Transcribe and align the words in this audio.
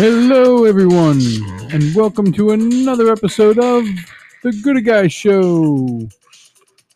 Hello, 0.00 0.64
everyone, 0.64 1.20
and 1.72 1.94
welcome 1.94 2.32
to 2.32 2.52
another 2.52 3.12
episode 3.12 3.58
of 3.58 3.84
The 4.42 4.58
Good 4.62 4.82
Guy 4.86 5.08
Show. 5.08 6.08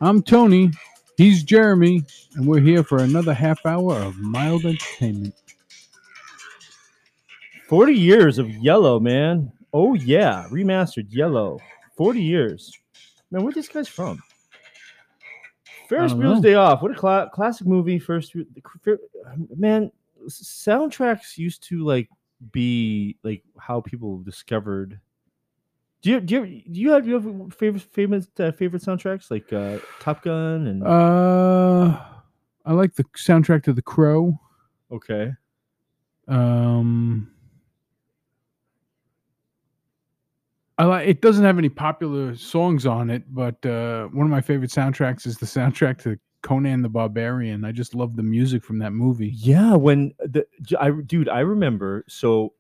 I'm 0.01 0.23
Tony, 0.23 0.71
he's 1.19 1.43
Jeremy, 1.43 2.05
and 2.35 2.47
we're 2.47 2.61
here 2.61 2.83
for 2.83 2.99
another 2.99 3.35
half 3.35 3.65
hour 3.67 3.97
of 3.97 4.17
mild 4.19 4.65
entertainment. 4.65 5.35
40 7.69 7.95
years 7.95 8.39
of 8.39 8.49
yellow, 8.51 9.01
man. 9.01 9.51
Oh, 9.73 9.95
yeah. 9.95 10.47
Remastered 10.51 11.07
yellow. 11.11 11.59
40 11.97 12.23
years. 12.23 12.79
Man, 13.31 13.43
where 13.45 13.53
this 13.53 13.69
guy's 13.69 13.89
from? 13.89 14.23
Ferris 15.89 16.13
Bueller's. 16.13 16.41
Day 16.41 16.55
Off. 16.55 16.83
What 16.83 16.91
a 16.91 16.95
cla- 16.95 17.31
classic 17.33 17.67
movie. 17.67 17.99
First, 17.99 18.35
man, 19.57 19.91
soundtracks 20.29 21.37
used 21.39 21.63
to 21.65 21.85
like 21.85 22.09
be 22.53 23.17
like 23.23 23.43
how 23.59 23.81
people 23.81 24.19
discovered. 24.19 24.99
Do 26.03 26.11
you 26.11 26.21
do 26.21 26.35
you, 26.45 26.63
do 26.71 26.81
you 26.81 26.91
have 26.91 27.05
do 27.05 27.11
you 27.11 27.21
have 27.21 27.55
favorite 27.55 27.83
favorite 27.83 28.27
uh, 28.41 28.53
favorite 28.53 28.83
soundtracks 28.83 29.31
like 29.31 29.53
uh, 29.53 29.79
Top 30.01 30.23
Gun 30.23 30.67
and 30.67 30.83
Uh, 30.83 32.01
I 32.65 32.73
like 32.73 32.95
the 32.95 33.05
soundtrack 33.17 33.65
to 33.65 33.73
The 33.73 33.83
Crow. 33.83 34.39
okay 34.91 35.33
Um, 36.29 37.31
I 40.79 40.85
like. 40.85 41.09
It 41.09 41.21
doesn't 41.21 41.45
have 41.45 41.59
any 41.59 41.69
popular 41.69 42.35
songs 42.37 42.87
on 42.87 43.11
it, 43.11 43.23
but 43.33 43.65
uh, 43.67 44.07
one 44.07 44.27
of 44.27 44.31
my 44.31 44.41
favorite 44.41 44.71
soundtracks 44.71 45.27
is 45.27 45.37
the 45.37 45.47
soundtrack 45.47 45.99
to 46.03 46.19
Conan 46.43 46.83
the 46.83 46.89
Barbarian. 46.89 47.65
I 47.65 47.73
just 47.73 47.95
love 47.95 48.17
the 48.17 48.23
music 48.23 48.65
from 48.65 48.79
that 48.79 48.93
movie. 48.93 49.33
Yeah, 49.35 49.75
when 49.75 50.13
the 50.19 50.47
j- 50.63 50.77
I 50.81 50.91
dude, 50.91 51.29
I 51.29 51.41
remember. 51.41 52.05
So 52.09 52.55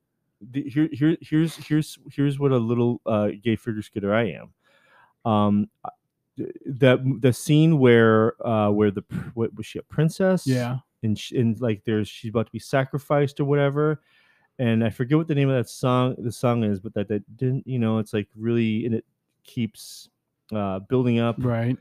the, 0.50 0.62
here, 0.68 0.88
here, 0.92 1.16
here's 1.20 1.56
here's 1.56 1.98
here's 2.10 2.38
what 2.38 2.52
a 2.52 2.58
little 2.58 3.00
uh, 3.06 3.28
gay 3.42 3.56
figure 3.56 3.82
skater 3.82 4.14
I 4.14 4.32
am. 4.32 4.52
Um, 5.30 5.66
uh, 6.40 6.44
the 6.66 7.16
the 7.20 7.32
scene 7.32 7.78
where 7.78 8.34
uh 8.46 8.70
where 8.70 8.90
the 8.90 9.02
what 9.34 9.54
was 9.54 9.66
she 9.66 9.78
a 9.78 9.82
princess? 9.82 10.46
Yeah. 10.46 10.78
and 11.02 11.18
sh 11.18 11.32
and 11.32 11.60
like 11.60 11.82
there's 11.84 12.08
she's 12.08 12.30
about 12.30 12.46
to 12.46 12.52
be 12.52 12.58
sacrificed 12.58 13.40
or 13.40 13.44
whatever. 13.44 14.00
And 14.58 14.84
I 14.84 14.90
forget 14.90 15.16
what 15.18 15.28
the 15.28 15.34
name 15.34 15.48
of 15.48 15.56
that 15.56 15.68
song 15.70 16.14
the 16.18 16.30
song 16.32 16.62
is, 16.64 16.78
but 16.80 16.94
that 16.94 17.08
that 17.08 17.36
didn't 17.36 17.66
you 17.66 17.78
know 17.78 17.98
it's 17.98 18.12
like 18.12 18.28
really 18.36 18.86
and 18.86 18.94
it 18.94 19.04
keeps 19.44 20.08
uh 20.54 20.78
building 20.80 21.18
up 21.18 21.36
Right. 21.38 21.76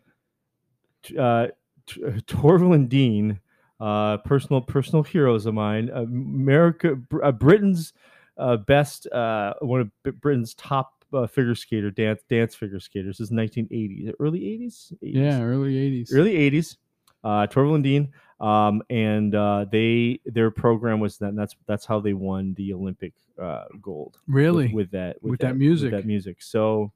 uh, 1.17 1.47
t- 1.85 2.01
Torvill 2.27 2.75
and 2.75 2.89
Dean, 2.89 3.39
uh, 3.79 4.17
personal 4.17 4.61
personal 4.61 5.03
heroes 5.03 5.45
of 5.45 5.53
mine. 5.53 5.89
Uh, 5.93 6.01
America, 6.03 6.95
Br- 6.95 7.23
uh, 7.23 7.31
Britain's 7.31 7.93
uh, 8.37 8.57
best, 8.57 9.07
uh, 9.07 9.53
one 9.61 9.81
of 9.81 10.21
Britain's 10.21 10.53
top 10.55 11.00
uh, 11.13 11.27
figure 11.27 11.55
skater 11.55 11.91
dance 11.91 12.21
dance 12.29 12.55
figure 12.55 12.79
skaters. 12.79 13.17
This 13.17 13.29
is 13.29 13.31
1980s, 13.31 14.13
early 14.19 14.39
80s, 14.39 14.93
80s? 14.93 14.97
Yeah. 15.01 15.41
Early 15.41 15.73
'80s. 15.75 16.13
early 16.13 16.33
80s. 16.51 16.77
Uh, 17.23 17.45
Torvill 17.45 17.75
and 17.75 17.83
Dean, 17.83 18.11
um, 18.39 18.81
and 18.89 19.35
uh, 19.35 19.65
they 19.71 20.19
their 20.25 20.49
program 20.49 20.99
was 20.99 21.17
that. 21.19 21.27
And 21.27 21.37
that's 21.37 21.55
that's 21.67 21.85
how 21.85 21.99
they 21.99 22.13
won 22.13 22.55
the 22.55 22.73
Olympic 22.73 23.13
uh, 23.39 23.65
gold. 23.79 24.17
Really. 24.27 24.73
with, 24.73 24.89
that 24.91 25.21
With 25.21 25.39
that 25.41 25.55
music. 25.55 25.91
that 25.91 26.07
music. 26.07 26.41
So, 26.41 26.91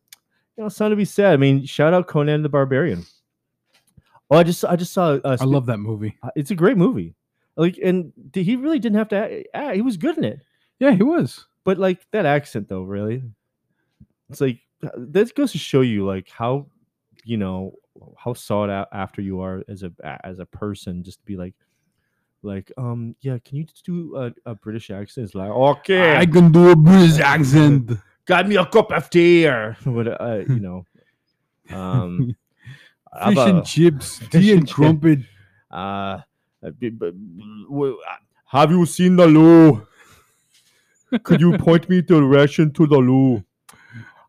you 0.58 0.64
know, 0.64 0.70
something 0.70 0.92
to 0.92 0.96
be 0.96 1.06
said. 1.06 1.34
I 1.34 1.38
mean, 1.38 1.64
shout 1.66 1.94
out 1.94 2.08
Conan 2.08 2.42
the 2.42 2.50
Barbarian. 2.50 3.03
Oh, 4.32 4.38
I 4.38 4.44
just 4.44 4.66
I 4.66 4.76
just 4.76 4.94
saw. 4.94 5.20
Uh, 5.24 5.38
I 5.40 5.44
love 5.46 5.68
that 5.68 5.78
movie. 5.78 6.18
uh, 6.24 6.30
It's 6.36 6.50
a 6.50 6.56
great 6.56 6.78
movie. 6.78 7.14
Like, 7.56 7.78
and 7.84 8.12
he 8.34 8.56
really 8.56 8.80
didn't 8.80 8.97
have 8.97 9.09
to. 9.09 9.44
Act- 9.56 9.76
he 9.76 9.82
was 9.82 9.97
good 9.97 10.18
in 10.18 10.24
it. 10.24 10.40
Yeah, 10.80 10.92
he 10.92 11.03
was. 11.03 11.46
But 11.64 11.78
like 11.78 12.00
that 12.12 12.26
accent, 12.26 12.68
though, 12.68 12.82
really, 12.82 13.22
it's 14.35 14.41
like 14.41 14.59
uh, 14.84 14.90
this 14.97 15.31
goes 15.31 15.53
to 15.53 15.57
show 15.57 15.79
you 15.81 16.06
like 16.06 16.29
how, 16.29 16.68
you 17.23 17.38
know, 17.38 17.73
how 18.18 18.34
sought 18.34 18.69
out 18.69 18.90
after 18.91 19.22
you 19.22 19.40
are 19.40 19.63
as 19.69 19.84
a 19.84 19.91
as 20.25 20.40
a 20.40 20.46
person. 20.46 21.03
Just 21.03 21.19
to 21.19 21.25
be 21.25 21.38
like, 21.38 21.53
like, 22.41 22.72
um, 22.78 23.16
yeah, 23.22 23.38
can 23.44 23.57
you 23.57 23.66
do 23.85 24.16
a, 24.18 24.34
a 24.46 24.56
British 24.56 24.91
accent? 24.91 25.25
It's 25.25 25.35
like, 25.35 25.50
okay, 25.50 26.18
I 26.18 26.25
can 26.25 26.51
do 26.51 26.69
a 26.69 26.75
British 26.75 27.19
accent. 27.19 27.91
got 28.25 28.47
me 28.47 28.57
a 28.57 28.66
cup 28.66 28.91
of 28.91 29.09
tea 29.09 29.47
or 29.47 29.78
what 29.85 30.07
uh, 30.19 30.44
you 30.50 30.59
know 30.59 30.85
um 31.75 32.35
Fish 33.28 33.38
and 33.38 33.66
chips, 33.66 34.19
Fish 34.19 34.31
tea 34.31 34.52
and 34.52 34.59
and 34.59 34.69
crumpet. 34.69 35.19
uh, 35.72 36.19
uh, 36.62 36.69
b- 36.78 36.90
b- 36.90 37.13
w- 37.69 37.97
uh, 37.97 38.16
have 38.47 38.72
you 38.72 38.85
seen 38.85 39.16
the 39.16 39.25
loo 39.25 39.88
could 41.23 41.40
you 41.40 41.57
point 41.57 41.88
me 41.88 42.02
direction 42.02 42.73
to 42.73 42.85
the 42.85 42.97
loo 42.97 43.41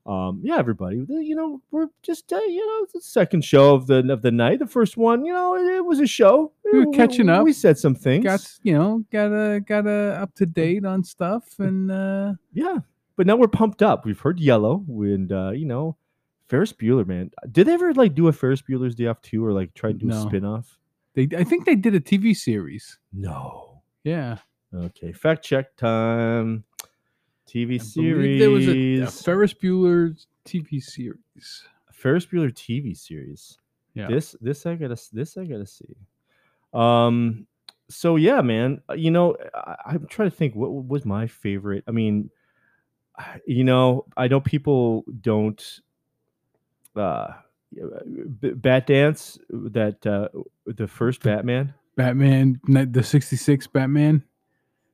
um 0.06 0.40
yeah 0.42 0.56
everybody 0.58 1.04
you 1.08 1.34
know 1.34 1.60
we're 1.70 1.88
just 2.02 2.32
uh, 2.32 2.36
you 2.38 2.64
know 2.66 2.84
it's 2.84 2.92
the 2.92 3.00
second 3.00 3.44
show 3.44 3.74
of 3.74 3.86
the 3.88 3.98
of 4.12 4.22
the 4.22 4.30
night 4.30 4.58
the 4.60 4.66
first 4.66 4.96
one 4.96 5.24
you 5.24 5.32
know 5.32 5.56
it, 5.56 5.76
it 5.76 5.84
was 5.84 5.98
a 6.00 6.06
show 6.06 6.52
We 6.72 6.78
were 6.84 6.92
catching 6.92 7.28
up. 7.28 7.44
we 7.44 7.52
said 7.52 7.76
some 7.78 7.94
things 7.94 8.24
Got 8.24 8.48
you 8.62 8.74
know, 8.74 9.04
got 9.10 9.32
a 9.32 9.60
got 9.60 9.86
a 9.86 10.18
up 10.22 10.34
to 10.36 10.46
date 10.46 10.84
on 10.84 11.02
stuff, 11.04 11.58
and 11.58 11.90
uh, 11.90 12.34
Yeah, 12.52 12.78
but 13.16 13.26
now 13.26 13.36
we're 13.36 13.48
pumped 13.48 13.82
up. 13.82 14.04
We've 14.04 14.18
heard 14.20 14.38
Yellow, 14.40 14.84
and 14.88 15.30
uh, 15.32 15.50
you 15.50 15.64
know, 15.66 15.96
Ferris 16.48 16.72
Bueller, 16.72 17.06
man. 17.06 17.30
Did 17.50 17.66
they 17.66 17.74
ever 17.74 17.92
like 17.94 18.14
do 18.14 18.28
a 18.28 18.32
Ferris 18.32 18.62
Bueller's 18.62 18.94
Day 18.94 19.06
Off 19.06 19.20
two, 19.22 19.44
or 19.44 19.52
like 19.52 19.74
try 19.74 19.90
to 19.92 19.98
do 19.98 20.06
No. 20.06 20.16
a 20.18 20.20
spin 20.22 20.44
off? 20.44 20.78
they 21.14 21.26
I 21.36 21.42
think 21.44 21.64
they 21.64 21.74
did 21.76 21.94
a 21.94 22.00
TV 22.00 22.36
series. 22.36 22.98
No. 23.12 23.80
Yeah, 24.04 24.38
Okay, 24.74 25.12
fact 25.12 25.44
check 25.44 25.74
time. 25.76 26.64
TV 27.46 27.74
I 27.74 27.78
series. 27.78 28.40
There 28.40 28.50
was 28.50 28.66
a, 28.68 29.00
a 29.00 29.06
Ferris 29.06 29.54
Bueller 29.54 30.16
TV 30.44 30.82
series. 30.82 31.64
Ferris 31.92 32.26
Bueller 32.26 32.52
TV 32.52 32.96
series. 32.96 33.58
Yeah. 33.94 34.08
This 34.08 34.36
this 34.40 34.66
I 34.66 34.74
gotta 34.74 35.00
this 35.12 35.36
I 35.36 35.44
gotta 35.44 35.66
see. 35.66 35.96
Um. 36.72 37.46
So 37.88 38.16
yeah, 38.16 38.40
man. 38.42 38.82
uh, 38.90 38.94
You 38.94 39.10
know, 39.10 39.36
I, 39.54 39.76
I'm 39.86 40.06
trying 40.08 40.30
to 40.30 40.36
think 40.36 40.54
what 40.54 40.72
was 40.72 41.04
my 41.04 41.26
favorite. 41.26 41.84
I 41.86 41.92
mean, 41.92 42.30
you 43.46 43.64
know, 43.64 44.06
I 44.16 44.28
know 44.28 44.40
people 44.40 45.04
don't. 45.20 45.80
Uh, 46.94 47.28
B- 48.40 48.52
Bat 48.54 48.86
Dance 48.86 49.38
that 49.50 50.06
uh 50.06 50.28
the 50.66 50.86
first 50.86 51.22
Batman. 51.22 51.74
Batman, 51.96 52.60
the 52.66 53.02
'66 53.02 53.66
Batman. 53.68 54.22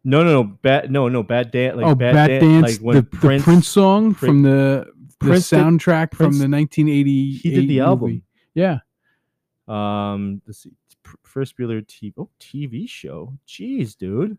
No, 0.04 0.24
no, 0.24 0.42
no, 0.42 0.44
bad, 0.44 0.90
No, 0.90 1.08
no, 1.08 1.22
bad 1.22 1.50
Dance. 1.52 1.76
Like 1.76 1.86
oh, 1.86 1.94
Bat, 1.94 2.14
Bat, 2.14 2.28
Dan- 2.28 2.40
Dance, 2.40 2.62
like 2.72 2.80
when 2.80 2.96
the, 2.96 3.02
Prince, 3.04 3.42
the 3.42 3.44
Prince 3.44 3.68
song 3.68 4.14
Prin- 4.14 4.28
from 4.28 4.42
the 4.42 4.86
the 5.20 5.26
Prince 5.28 5.50
did- 5.50 5.58
soundtrack 5.60 6.10
Prince- 6.10 6.38
from 6.38 6.50
the 6.50 6.56
1980. 6.56 7.32
he 7.36 7.50
did 7.50 7.68
the 7.68 7.80
album. 7.80 8.08
Movie. 8.10 8.22
Yeah, 8.54 8.78
Um, 9.68 10.42
let's 10.46 10.64
see, 10.64 10.72
Ferris 11.24 11.52
Bueller 11.52 11.86
TV 11.86 12.12
oh, 12.18 12.28
TV 12.40 12.88
show. 12.88 13.32
Jeez, 13.46 13.96
dude. 13.96 14.36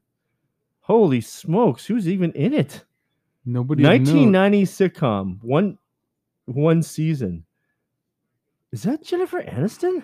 Holy 0.82 1.22
smokes, 1.22 1.86
who's 1.86 2.08
even 2.10 2.32
in 2.34 2.54
it? 2.54 2.84
nobody. 3.46 3.84
would 3.84 3.90
know. 4.04 4.14
1990 4.14 4.64
sitcom, 4.66 5.38
one 5.44 5.78
one 6.46 6.84
season. 6.84 7.46
Is 8.74 8.84
that 8.84 9.02
Jennifer 9.04 9.42
Aniston? 9.42 10.04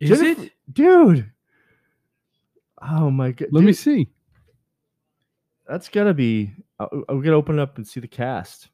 Is 0.00 0.10
Jennifer- 0.18 0.42
it? 0.42 0.52
dude? 0.72 1.30
Oh 2.82 3.10
my 3.10 3.30
god! 3.30 3.48
Let 3.52 3.62
me 3.64 3.72
see. 3.72 4.08
That's 5.72 5.88
gotta 5.88 6.12
be. 6.12 6.52
I'm 6.78 7.22
gonna 7.22 7.30
open 7.30 7.58
it 7.58 7.62
up 7.62 7.78
and 7.78 7.88
see 7.88 7.98
the 7.98 8.06
cast. 8.06 8.68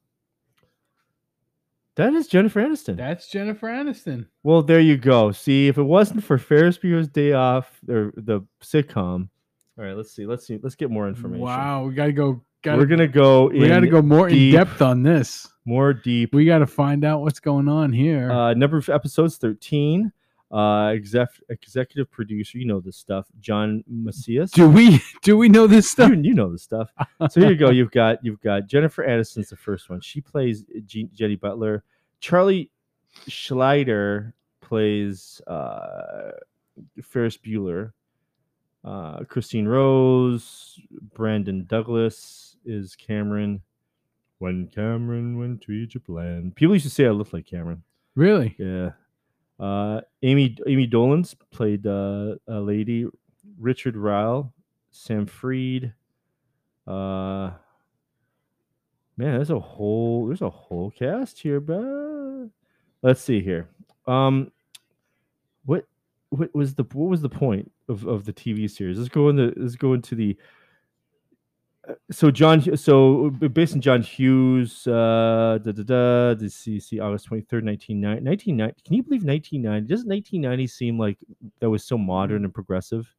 That 1.95 2.13
is 2.13 2.27
Jennifer 2.27 2.61
Aniston. 2.61 2.97
That's 2.97 3.29
Jennifer 3.29 3.67
Aniston. 3.67 4.27
Well, 4.43 4.61
there 4.61 4.81
you 4.81 4.97
go. 4.97 5.31
See, 5.31 5.69
if 5.69 5.77
it 5.77 5.83
wasn't 5.83 6.25
for 6.25 6.37
Ferris 6.37 6.77
Bueller's 6.77 7.07
Day 7.07 7.31
Off 7.31 7.79
or 7.87 8.11
the 8.17 8.41
sitcom, 8.61 9.29
all 9.77 9.85
right. 9.85 9.95
Let's 9.95 10.11
see. 10.11 10.25
Let's 10.25 10.45
see. 10.45 10.59
Let's 10.61 10.75
get 10.75 10.91
more 10.91 11.07
information. 11.07 11.45
Wow, 11.45 11.85
we 11.85 11.93
gotta 11.93 12.11
go. 12.11 12.43
Gotta, 12.63 12.79
We're 12.79 12.85
gonna 12.85 13.07
go. 13.07 13.47
we 13.47 13.69
gotta 13.69 13.87
go 13.87 14.01
more 14.01 14.27
deep. 14.27 14.53
in 14.53 14.59
depth 14.59 14.81
on 14.81 15.01
this. 15.01 15.47
more 15.63 15.93
deep. 15.93 16.33
We 16.33 16.43
gotta 16.43 16.67
find 16.67 17.05
out 17.05 17.21
what's 17.21 17.39
going 17.39 17.69
on 17.69 17.93
here. 17.93 18.29
Uh, 18.29 18.53
number 18.53 18.75
of 18.75 18.89
episodes 18.89 19.37
thirteen. 19.37 20.11
Uh, 20.51 20.87
exec, 20.87 21.29
executive 21.49 22.09
producer. 22.09 22.57
You 22.57 22.65
know 22.65 22.79
this 22.79 22.97
stuff. 22.97 23.27
John 23.39 23.83
Macias. 23.87 24.51
do 24.51 24.67
we 24.67 25.01
do 25.21 25.37
we 25.37 25.47
know 25.47 25.67
this 25.67 25.89
stuff? 25.89 26.09
You, 26.09 26.21
you 26.21 26.33
know 26.33 26.51
this 26.51 26.63
stuff. 26.63 26.89
So 27.29 27.39
here 27.41 27.51
you 27.51 27.55
go. 27.55 27.69
You've 27.69 27.91
got 27.91 28.23
you've 28.23 28.41
got 28.41 28.65
Jennifer 28.67 29.05
Aniston's 29.05 29.49
the 29.49 29.55
first 29.55 29.89
one. 29.89 30.01
She 30.01 30.21
plays 30.21 30.63
G- 30.85 31.09
Jenny 31.13 31.35
Butler. 31.35 31.83
Charlie 32.19 32.71
Schlatter 33.27 34.33
plays 34.61 35.41
uh, 35.47 36.31
Ferris 37.03 37.37
Bueller. 37.37 37.91
Uh, 38.83 39.23
Christine 39.25 39.67
Rose, 39.67 40.79
Brandon 41.13 41.65
Douglas 41.65 42.55
is 42.65 42.95
Cameron. 42.95 43.61
When 44.39 44.67
Cameron 44.67 45.37
went 45.37 45.61
to 45.63 45.73
Egypt 45.73 46.07
land, 46.07 46.55
people 46.55 46.73
used 46.73 46.85
to 46.85 46.89
say 46.89 47.05
I 47.05 47.09
looked 47.09 47.33
like 47.33 47.45
Cameron. 47.45 47.83
Really? 48.15 48.55
Yeah. 48.57 48.91
Uh, 49.59 50.01
Amy 50.23 50.57
Amy 50.67 50.87
Dolenz 50.87 51.35
played 51.51 51.85
uh, 51.85 52.35
a 52.47 52.59
lady. 52.59 53.07
Richard 53.57 53.95
Riehle, 53.95 54.51
Sam 54.89 55.25
Freed. 55.25 55.93
Uh, 56.87 57.51
man, 59.17 59.35
there's 59.35 59.49
a 59.49 59.59
whole 59.59 60.27
there's 60.27 60.41
a 60.41 60.49
whole 60.49 60.91
cast 60.91 61.39
here, 61.39 61.59
but 61.59 62.49
let's 63.01 63.21
see 63.21 63.41
here. 63.41 63.67
Um, 64.07 64.51
what 65.65 65.85
what 66.29 66.53
was 66.55 66.73
the 66.73 66.83
what 66.93 67.09
was 67.09 67.21
the 67.21 67.29
point 67.29 67.71
of, 67.89 68.07
of 68.07 68.25
the 68.25 68.33
TV 68.33 68.69
series? 68.69 68.97
Let's 68.97 69.09
go 69.09 69.29
into 69.29 69.53
let's 69.57 69.75
go 69.75 69.93
into 69.93 70.15
the 70.15 70.37
so 72.11 72.31
John 72.31 72.77
so 72.77 73.29
based 73.29 73.73
on 73.73 73.81
John 73.81 74.01
Hughes 74.01 74.85
uh 74.87 75.59
da 75.63 75.71
da 75.71 75.83
da 75.83 76.33
the 76.33 76.45
CC 76.45 77.01
August 77.01 77.29
23rd 77.29 77.63
1990 77.65 78.23
1990 78.25 78.81
can 78.85 78.95
you 78.95 79.03
believe 79.03 79.23
1990 79.23 79.87
doesn't 79.87 80.07
1990 80.07 80.67
seem 80.67 80.99
like 80.99 81.17
that 81.59 81.69
was 81.69 81.83
so 81.83 81.97
modern 81.97 82.43
and 82.45 82.53
progressive 82.53 83.13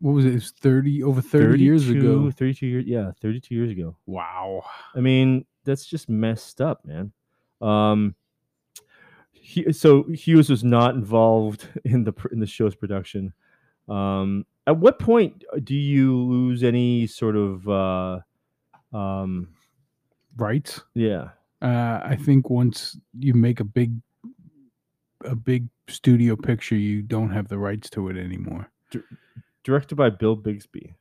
What 0.00 0.12
was 0.12 0.24
it? 0.24 0.30
It 0.30 0.34
was 0.34 0.50
30 0.52 1.02
over 1.02 1.20
30 1.20 1.62
years 1.62 1.88
ago. 1.88 2.30
32 2.30 2.66
years 2.66 2.84
yeah 2.86 3.12
32 3.20 3.54
years 3.54 3.70
ago 3.70 3.96
Wow. 4.06 4.64
I 4.94 5.00
mean, 5.00 5.44
that's 5.64 5.84
just 5.84 6.08
messed 6.08 6.60
up, 6.60 6.84
man. 6.84 7.12
Um, 7.60 8.14
he, 9.32 9.72
so 9.72 10.04
Hughes 10.04 10.50
was 10.50 10.64
not 10.64 10.94
involved 10.94 11.68
in 11.84 12.04
the 12.04 12.12
in 12.32 12.40
the 12.40 12.46
show's 12.46 12.74
production. 12.74 13.32
Um, 13.88 14.44
at 14.68 14.76
what 14.76 14.98
point 14.98 15.42
do 15.64 15.74
you 15.74 16.16
lose 16.16 16.62
any 16.62 17.06
sort 17.06 17.36
of 17.36 17.68
uh, 17.68 18.20
um, 18.96 19.48
Right? 20.36 20.78
yeah? 20.94 21.30
Uh, 21.60 22.00
I 22.04 22.16
think 22.16 22.50
once 22.50 22.96
you 23.18 23.34
make 23.34 23.58
a 23.60 23.64
big 23.64 23.92
a 25.24 25.34
big 25.34 25.68
studio 25.88 26.36
picture, 26.36 26.76
you 26.76 27.02
don't 27.02 27.30
have 27.30 27.48
the 27.48 27.58
rights 27.58 27.90
to 27.90 28.08
it 28.08 28.16
anymore. 28.16 28.70
Directed 29.64 29.96
by 29.96 30.10
Bill 30.10 30.36
Bixby. 30.36 30.94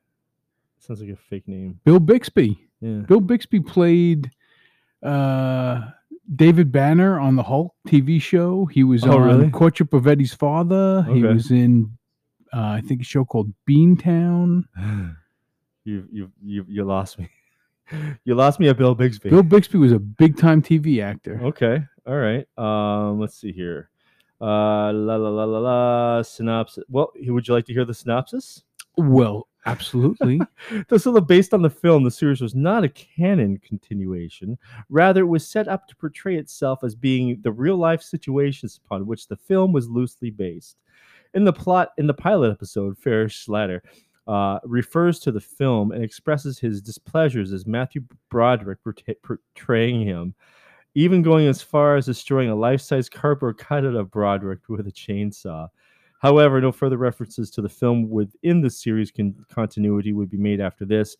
Sounds 0.79 0.99
like 1.01 1.11
a 1.11 1.15
fake 1.15 1.47
name. 1.47 1.79
Bill 1.85 1.99
Bixby. 1.99 2.57
Yeah. 2.81 3.01
Bill 3.07 3.21
Bixby 3.21 3.59
played 3.59 4.31
uh, 5.03 5.81
David 6.35 6.71
Banner 6.71 7.19
on 7.19 7.35
the 7.35 7.43
Hulk 7.43 7.75
TV 7.87 8.19
show. 8.21 8.65
He 8.65 8.83
was 8.83 9.03
Oh, 9.05 9.11
on 9.19 9.21
really? 9.27 9.49
Courtship 9.51 9.93
of 9.93 10.07
Eddie's 10.07 10.33
Father. 10.33 11.03
He 11.13 11.21
was 11.21 11.51
in, 11.51 11.96
uh, 12.53 12.77
I 12.77 12.81
think, 12.81 13.01
a 13.01 13.03
show 13.03 13.25
called 13.25 13.51
Beantown. 13.69 14.63
you 15.85 16.07
you 16.11 16.31
you 16.43 16.65
you 16.67 16.83
lost 16.83 17.19
me. 17.19 17.29
you 18.25 18.35
lost 18.35 18.59
me 18.59 18.69
at 18.69 18.77
Bill 18.77 18.95
Bixby. 18.95 19.29
Bill 19.29 19.43
Bixby 19.43 19.77
was 19.77 19.91
a 19.91 19.99
big 19.99 20.37
time 20.37 20.61
TV 20.61 21.03
actor. 21.03 21.39
Okay. 21.43 21.83
All 22.05 22.17
right. 22.17 22.47
Um, 22.57 23.19
let's 23.19 23.39
see 23.39 23.51
here. 23.51 23.89
Uh, 24.39 24.93
la 24.93 25.15
la 25.15 25.29
la 25.29 25.43
la 25.43 25.59
la. 25.59 26.21
Synopsis. 26.21 26.83
Well, 26.89 27.11
would 27.15 27.47
you 27.47 27.53
like 27.53 27.65
to 27.65 27.73
hear 27.73 27.85
the 27.85 27.93
synopsis? 27.93 28.63
Well, 28.97 29.47
absolutely. 29.65 30.41
So, 30.97 31.19
based 31.21 31.53
on 31.53 31.61
the 31.61 31.69
film, 31.69 32.03
the 32.03 32.11
series 32.11 32.41
was 32.41 32.55
not 32.55 32.83
a 32.83 32.89
canon 32.89 33.57
continuation. 33.59 34.57
Rather, 34.89 35.21
it 35.21 35.27
was 35.27 35.47
set 35.47 35.67
up 35.67 35.87
to 35.87 35.95
portray 35.95 36.35
itself 36.35 36.83
as 36.83 36.95
being 36.95 37.39
the 37.41 37.51
real 37.51 37.77
life 37.77 38.01
situations 38.01 38.79
upon 38.83 39.05
which 39.05 39.27
the 39.27 39.35
film 39.35 39.71
was 39.71 39.89
loosely 39.89 40.29
based. 40.29 40.77
In 41.37 41.43
the 41.43 41.53
plot, 41.53 41.89
in 41.99 42.07
the 42.07 42.15
pilot 42.15 42.51
episode, 42.51 42.97
Ferris 42.97 43.31
Schlatter 43.31 43.81
uh, 44.27 44.57
refers 44.63 45.19
to 45.19 45.31
the 45.31 45.39
film 45.39 45.91
and 45.91 46.03
expresses 46.03 46.57
his 46.57 46.81
displeasures 46.81 47.53
as 47.53 47.67
Matthew 47.67 48.01
Broderick 48.31 48.79
portraying 49.21 50.01
him, 50.01 50.33
even 50.95 51.21
going 51.21 51.45
as 51.45 51.61
far 51.61 51.95
as 51.95 52.07
destroying 52.07 52.49
a 52.49 52.55
life-size 52.55 53.07
cardboard 53.07 53.59
cutout 53.59 53.93
of 53.93 54.09
Broderick 54.09 54.61
with 54.67 54.87
a 54.87 54.91
chainsaw. 54.91 55.67
However, 56.23 56.59
no 56.59 56.71
further 56.71 56.97
references 56.97 57.51
to 57.51 57.61
the 57.61 57.69
film 57.69 58.09
within 58.09 58.59
the 58.59 58.71
series 58.71 59.11
con- 59.11 59.35
continuity 59.47 60.13
would 60.13 60.31
be 60.31 60.39
made 60.39 60.59
after 60.59 60.85
this. 60.85 61.17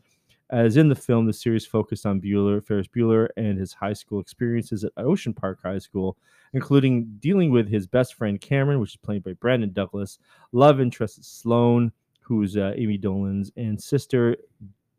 As 0.50 0.78
in 0.78 0.88
the 0.88 0.96
film, 0.96 1.26
the 1.26 1.34
series 1.34 1.66
focused 1.66 2.06
on 2.06 2.22
Bueller, 2.22 2.66
Ferris 2.66 2.88
Bueller, 2.88 3.28
and 3.36 3.58
his 3.58 3.74
high 3.74 3.94
school 3.94 4.22
experiences 4.22 4.86
at 4.86 4.94
Ocean 4.96 5.34
Park 5.34 5.60
High 5.62 5.80
School, 5.80 6.18
including 6.54 7.18
dealing 7.20 7.52
with 7.52 7.68
his 7.68 7.86
best 7.86 8.14
friend 8.14 8.40
Cameron, 8.40 8.80
which 8.80 8.92
is 8.92 8.98
played 8.98 9.24
by 9.24 9.34
Brandon 9.34 9.74
Douglas, 9.74 10.20
love 10.54 10.80
interest 10.80 11.24
Sloane, 11.26 11.92
who's 12.22 12.56
uh, 12.56 12.74
Amy 12.78 12.98
Dolenz, 12.98 13.52
and 13.58 13.82
sister 13.82 14.38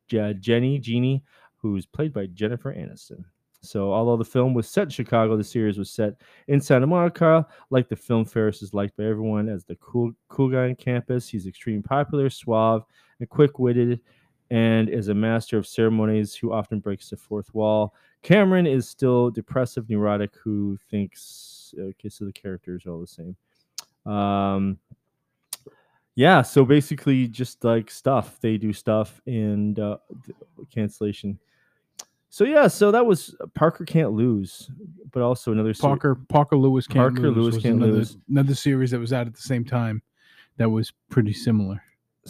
Je- 0.06 0.34
Jenny 0.34 0.78
Jeannie, 0.78 1.22
who's 1.56 1.86
played 1.86 2.12
by 2.12 2.26
Jennifer 2.26 2.74
Aniston. 2.74 3.24
So, 3.60 3.92
although 3.92 4.16
the 4.16 4.24
film 4.24 4.54
was 4.54 4.68
set 4.68 4.84
in 4.84 4.90
Chicago, 4.90 5.36
the 5.36 5.42
series 5.42 5.78
was 5.78 5.90
set 5.90 6.14
in 6.46 6.60
Santa 6.60 6.86
Monica. 6.86 7.46
Like 7.70 7.88
the 7.88 7.96
film, 7.96 8.24
Ferris 8.24 8.62
is 8.62 8.72
liked 8.72 8.96
by 8.96 9.04
everyone 9.04 9.48
as 9.48 9.64
the 9.64 9.74
cool, 9.76 10.12
cool 10.28 10.48
guy 10.48 10.68
on 10.68 10.76
campus. 10.76 11.28
He's 11.28 11.46
extremely 11.46 11.82
popular, 11.82 12.30
suave, 12.30 12.84
and 13.18 13.28
quick-witted, 13.28 14.00
and 14.50 14.88
is 14.88 15.08
a 15.08 15.14
master 15.14 15.58
of 15.58 15.66
ceremonies 15.66 16.34
who 16.34 16.52
often 16.52 16.80
breaks 16.80 17.10
the 17.10 17.16
fourth 17.16 17.52
wall. 17.54 17.94
Cameron 18.22 18.66
is 18.66 18.88
still 18.88 19.30
depressive, 19.30 19.88
neurotic, 19.88 20.34
who 20.42 20.78
thinks 20.90 21.74
okay, 21.78 22.08
so 22.08 22.24
the 22.24 22.32
characters 22.32 22.86
are 22.86 22.90
all 22.90 23.00
the 23.00 23.06
same. 23.06 23.36
Um, 24.10 24.78
yeah, 26.14 26.42
so 26.42 26.64
basically, 26.64 27.28
just 27.28 27.62
like 27.62 27.90
stuff, 27.90 28.40
they 28.40 28.56
do 28.56 28.72
stuff 28.72 29.20
and 29.26 29.78
uh, 29.78 29.98
cancellation. 30.74 31.38
So 32.30 32.44
yeah, 32.44 32.66
so 32.66 32.90
that 32.90 33.06
was 33.06 33.34
Parker 33.54 33.84
can't 33.84 34.12
lose, 34.12 34.70
but 35.12 35.22
also 35.22 35.52
another 35.52 35.72
ser- 35.72 35.82
Parker 35.82 36.14
Parker 36.28 36.56
Lewis 36.56 36.86
can't 36.86 37.14
lose 37.14 37.20
Parker 37.20 37.30
lose. 37.30 37.52
Lewis 37.54 37.62
Can't 37.62 37.76
another, 37.76 37.92
Lose. 37.92 38.16
Another 38.28 38.54
series 38.54 38.90
that 38.90 38.98
was 38.98 39.12
out 39.12 39.26
at 39.26 39.34
the 39.34 39.40
same 39.40 39.64
time 39.64 40.02
that 40.56 40.68
was 40.68 40.92
pretty 41.08 41.32
similar. 41.32 41.82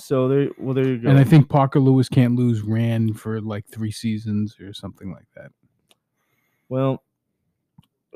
So 0.02 0.28
there, 0.28 0.48
well, 0.58 0.74
there 0.74 0.86
you 0.86 0.98
go. 0.98 1.08
And 1.10 1.18
I 1.18 1.24
think 1.24 1.48
Parker 1.48 1.80
Lewis 1.80 2.08
can't 2.08 2.34
lose 2.36 2.62
ran 2.62 3.12
for 3.14 3.40
like 3.40 3.66
three 3.66 3.90
seasons 3.92 4.56
or 4.60 4.72
something 4.72 5.10
like 5.12 5.26
that. 5.36 5.50
Well, 6.68 7.02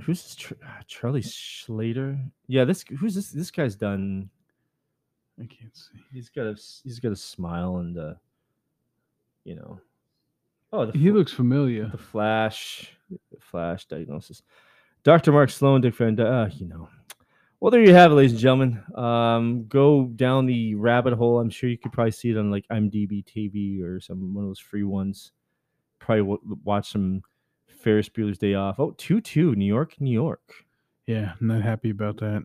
who's 0.04 0.22
this? 0.22 0.34
Tr- 0.36 0.54
ah, 0.64 0.80
Charlie 0.86 1.22
Schlatter? 1.22 2.18
Yeah, 2.48 2.64
this 2.64 2.84
who's 2.98 3.14
this? 3.14 3.30
This 3.30 3.50
guy's 3.50 3.74
done. 3.76 4.30
I 5.40 5.46
can't 5.46 5.74
see. 5.76 5.98
He's 6.12 6.28
got 6.28 6.46
a 6.46 6.54
he's 6.84 7.00
got 7.00 7.12
a 7.12 7.16
smile 7.16 7.76
and 7.78 7.96
uh 7.98 8.14
you 9.44 9.56
know. 9.56 9.80
Oh, 10.72 10.86
the 10.86 10.96
He 10.98 11.08
Fl- 11.10 11.16
looks 11.16 11.32
familiar. 11.32 11.88
the 11.88 11.98
Flash, 11.98 12.96
the 13.10 13.18
Flash 13.40 13.86
diagnosis. 13.86 14.42
Dr. 15.04 15.32
Mark 15.32 15.50
Sloan, 15.50 15.80
Dick 15.80 15.94
Van, 15.96 16.18
uh, 16.20 16.48
you 16.54 16.66
know. 16.68 16.88
Well, 17.62 17.70
there 17.70 17.84
you 17.84 17.94
have 17.94 18.10
it, 18.10 18.16
ladies 18.16 18.32
and 18.32 18.40
gentlemen. 18.40 18.82
Um, 18.96 19.66
go 19.68 20.06
down 20.16 20.46
the 20.46 20.74
rabbit 20.74 21.12
hole. 21.12 21.38
I'm 21.38 21.48
sure 21.48 21.70
you 21.70 21.78
could 21.78 21.92
probably 21.92 22.10
see 22.10 22.30
it 22.30 22.36
on 22.36 22.50
like 22.50 22.66
IMDb 22.72 23.24
TV 23.24 23.80
or 23.84 24.00
some 24.00 24.34
one 24.34 24.42
of 24.42 24.50
those 24.50 24.58
free 24.58 24.82
ones. 24.82 25.30
Probably 26.00 26.22
w- 26.22 26.58
watch 26.64 26.90
some 26.90 27.22
Ferris 27.68 28.08
Bueller's 28.08 28.38
Day 28.38 28.54
Off. 28.54 28.80
Oh, 28.80 28.96
2 28.98 29.20
2, 29.20 29.54
New 29.54 29.64
York, 29.64 29.94
New 30.00 30.10
York. 30.10 30.40
Yeah, 31.06 31.34
I'm 31.40 31.46
not 31.46 31.62
happy 31.62 31.90
about 31.90 32.16
that 32.16 32.44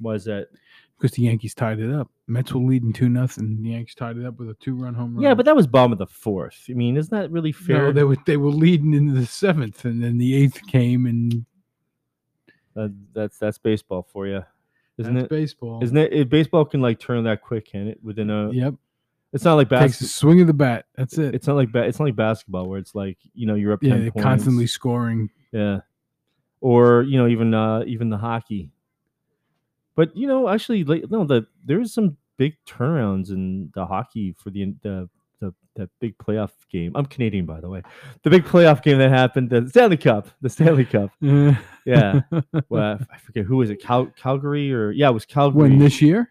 Why 0.00 0.16
is 0.16 0.24
that? 0.26 0.48
because 0.98 1.16
the 1.16 1.22
Yankees 1.22 1.54
tied 1.54 1.80
it 1.80 1.90
up. 1.90 2.10
Mets 2.26 2.52
were 2.52 2.60
leading 2.60 2.92
two 2.92 3.08
nothing. 3.08 3.62
The 3.62 3.70
Yankees 3.70 3.94
tied 3.94 4.18
it 4.18 4.26
up 4.26 4.38
with 4.38 4.50
a 4.50 4.54
two 4.60 4.74
run 4.74 4.92
home 4.92 5.14
run. 5.14 5.22
Yeah, 5.22 5.32
but 5.32 5.46
that 5.46 5.56
was 5.56 5.66
bottom 5.66 5.92
of 5.92 5.98
the 5.98 6.06
fourth. 6.06 6.66
I 6.68 6.74
mean, 6.74 6.98
isn't 6.98 7.10
that 7.18 7.30
really 7.30 7.52
fair? 7.52 7.84
no, 7.84 7.92
they 7.92 8.04
were 8.04 8.18
they 8.26 8.36
were 8.36 8.50
leading 8.50 8.92
into 8.92 9.14
the 9.18 9.24
seventh, 9.24 9.86
and 9.86 10.04
then 10.04 10.18
the 10.18 10.34
eighth 10.34 10.60
came, 10.66 11.06
and 11.06 11.46
That, 12.74 12.94
that's 13.12 13.38
that's 13.38 13.58
baseball 13.58 14.06
for 14.12 14.26
you, 14.26 14.42
isn't 14.98 15.14
that's 15.14 15.24
it? 15.24 15.30
baseball. 15.30 15.82
Isn't 15.82 15.96
it, 15.96 16.12
it? 16.12 16.28
Baseball 16.30 16.64
can 16.64 16.80
like 16.80 16.98
turn 16.98 17.24
that 17.24 17.42
quick, 17.42 17.66
can 17.66 17.88
it? 17.88 17.98
Within 18.02 18.30
a, 18.30 18.50
Yep, 18.50 18.74
it's 19.32 19.44
not 19.44 19.54
like 19.54 19.68
takes 19.68 19.80
a 19.80 19.84
basketball. 20.04 20.08
swing 20.08 20.40
of 20.40 20.46
the 20.46 20.52
bat. 20.54 20.86
That's 20.96 21.18
it. 21.18 21.34
It's 21.34 21.46
not 21.46 21.56
like 21.56 21.70
ba- 21.72 21.84
it's 21.84 21.98
not 21.98 22.06
like 22.06 22.16
basketball 22.16 22.68
where 22.68 22.78
it's 22.78 22.94
like 22.94 23.18
you 23.34 23.46
know 23.46 23.54
you're 23.54 23.72
up 23.72 23.82
yeah, 23.82 23.90
ten 23.90 24.00
they're 24.02 24.10
points. 24.10 24.24
constantly 24.24 24.66
scoring. 24.66 25.30
yeah, 25.52 25.80
or 26.60 27.02
you 27.02 27.18
know 27.18 27.26
even 27.28 27.52
uh 27.54 27.82
even 27.86 28.08
the 28.10 28.18
hockey. 28.18 28.70
But 29.94 30.16
you 30.16 30.26
know 30.26 30.48
actually 30.48 30.84
like 30.84 31.10
no 31.10 31.24
the 31.24 31.46
there's 31.64 31.92
some 31.92 32.16
big 32.38 32.56
turnarounds 32.66 33.30
in 33.30 33.70
the 33.74 33.84
hockey 33.84 34.34
for 34.38 34.50
the 34.50 34.74
the 34.82 35.08
the 35.42 35.54
that 35.76 35.90
big 36.00 36.16
playoff 36.18 36.50
game. 36.70 36.92
I'm 36.94 37.06
Canadian 37.06 37.44
by 37.46 37.60
the 37.60 37.68
way. 37.68 37.82
The 38.22 38.30
big 38.30 38.44
playoff 38.44 38.82
game 38.82 38.98
that 38.98 39.10
happened, 39.10 39.50
the 39.50 39.68
Stanley 39.68 39.96
Cup, 39.96 40.28
the 40.40 40.48
Stanley 40.48 40.84
Cup. 40.86 41.10
Yeah. 41.84 42.20
well, 42.68 42.98
I 43.10 43.18
forget 43.18 43.44
who 43.44 43.56
was 43.56 43.68
it, 43.70 43.82
Cal- 43.82 44.06
Calgary 44.16 44.72
or 44.72 44.92
yeah, 44.92 45.08
it 45.08 45.12
was 45.12 45.24
Calgary. 45.26 45.62
when 45.70 45.78
this 45.80 46.00
year, 46.00 46.28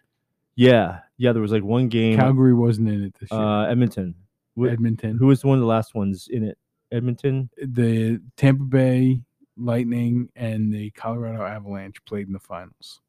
yeah, 0.56 1.00
yeah, 1.18 1.34
there 1.34 1.42
was 1.42 1.52
like 1.52 1.64
one 1.64 1.90
game. 1.90 2.18
Calgary 2.18 2.54
wasn't 2.54 2.88
in 2.88 3.04
it 3.04 3.14
this 3.20 3.30
year. 3.32 3.40
uh, 3.42 3.66
Edmonton. 3.68 4.16
Edmonton, 4.58 5.18
Who 5.18 5.28
was 5.28 5.44
one 5.44 5.58
of 5.58 5.62
the 5.62 5.68
last 5.68 5.94
ones 5.96 6.28
in 6.32 6.44
it? 6.46 6.58
Edmonton. 6.92 7.50
the 7.58 8.22
Tampa 8.38 8.64
Bay 8.64 9.22
Lightning 9.58 10.30
and 10.38 10.72
the 10.74 10.92
Colorado 10.92 11.44
Avalanche 11.44 12.04
played 12.06 12.28
in 12.28 12.34
the 12.34 12.40
finals. 12.40 13.02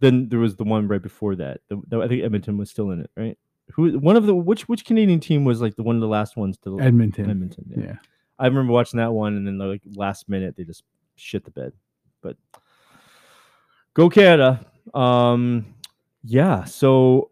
Then 0.00 0.28
there 0.28 0.38
was 0.40 0.56
the 0.56 0.64
one 0.64 0.88
right 0.88 1.02
before 1.02 1.36
that. 1.36 1.60
The, 1.68 1.80
the- 1.86 2.00
I 2.02 2.08
think 2.08 2.22
Edmonton 2.24 2.58
was 2.58 2.70
still 2.70 2.90
in 2.90 3.00
it, 3.00 3.10
right? 3.16 3.38
Who 3.72 3.98
one 3.98 4.16
of 4.16 4.26
the 4.26 4.34
which 4.34 4.68
which 4.68 4.84
Canadian 4.84 5.20
team 5.20 5.44
was 5.44 5.60
like 5.60 5.76
the 5.76 5.82
one 5.82 5.96
of 5.96 6.00
the 6.00 6.08
last 6.08 6.36
ones 6.36 6.56
to 6.58 6.80
Edmonton. 6.80 7.28
Edmonton. 7.28 7.64
Yeah. 7.76 7.84
Yeah. 7.84 7.96
I 8.38 8.46
remember 8.46 8.72
watching 8.72 8.98
that 8.98 9.12
one, 9.12 9.36
and 9.36 9.46
then 9.46 9.58
like 9.58 9.82
last 9.94 10.28
minute 10.28 10.56
they 10.56 10.64
just 10.64 10.84
shit 11.16 11.44
the 11.44 11.50
bed. 11.50 11.72
But 12.22 12.36
go 13.94 14.08
Canada. 14.08 14.64
Um, 14.94 15.74
yeah. 16.22 16.64
So, 16.64 17.30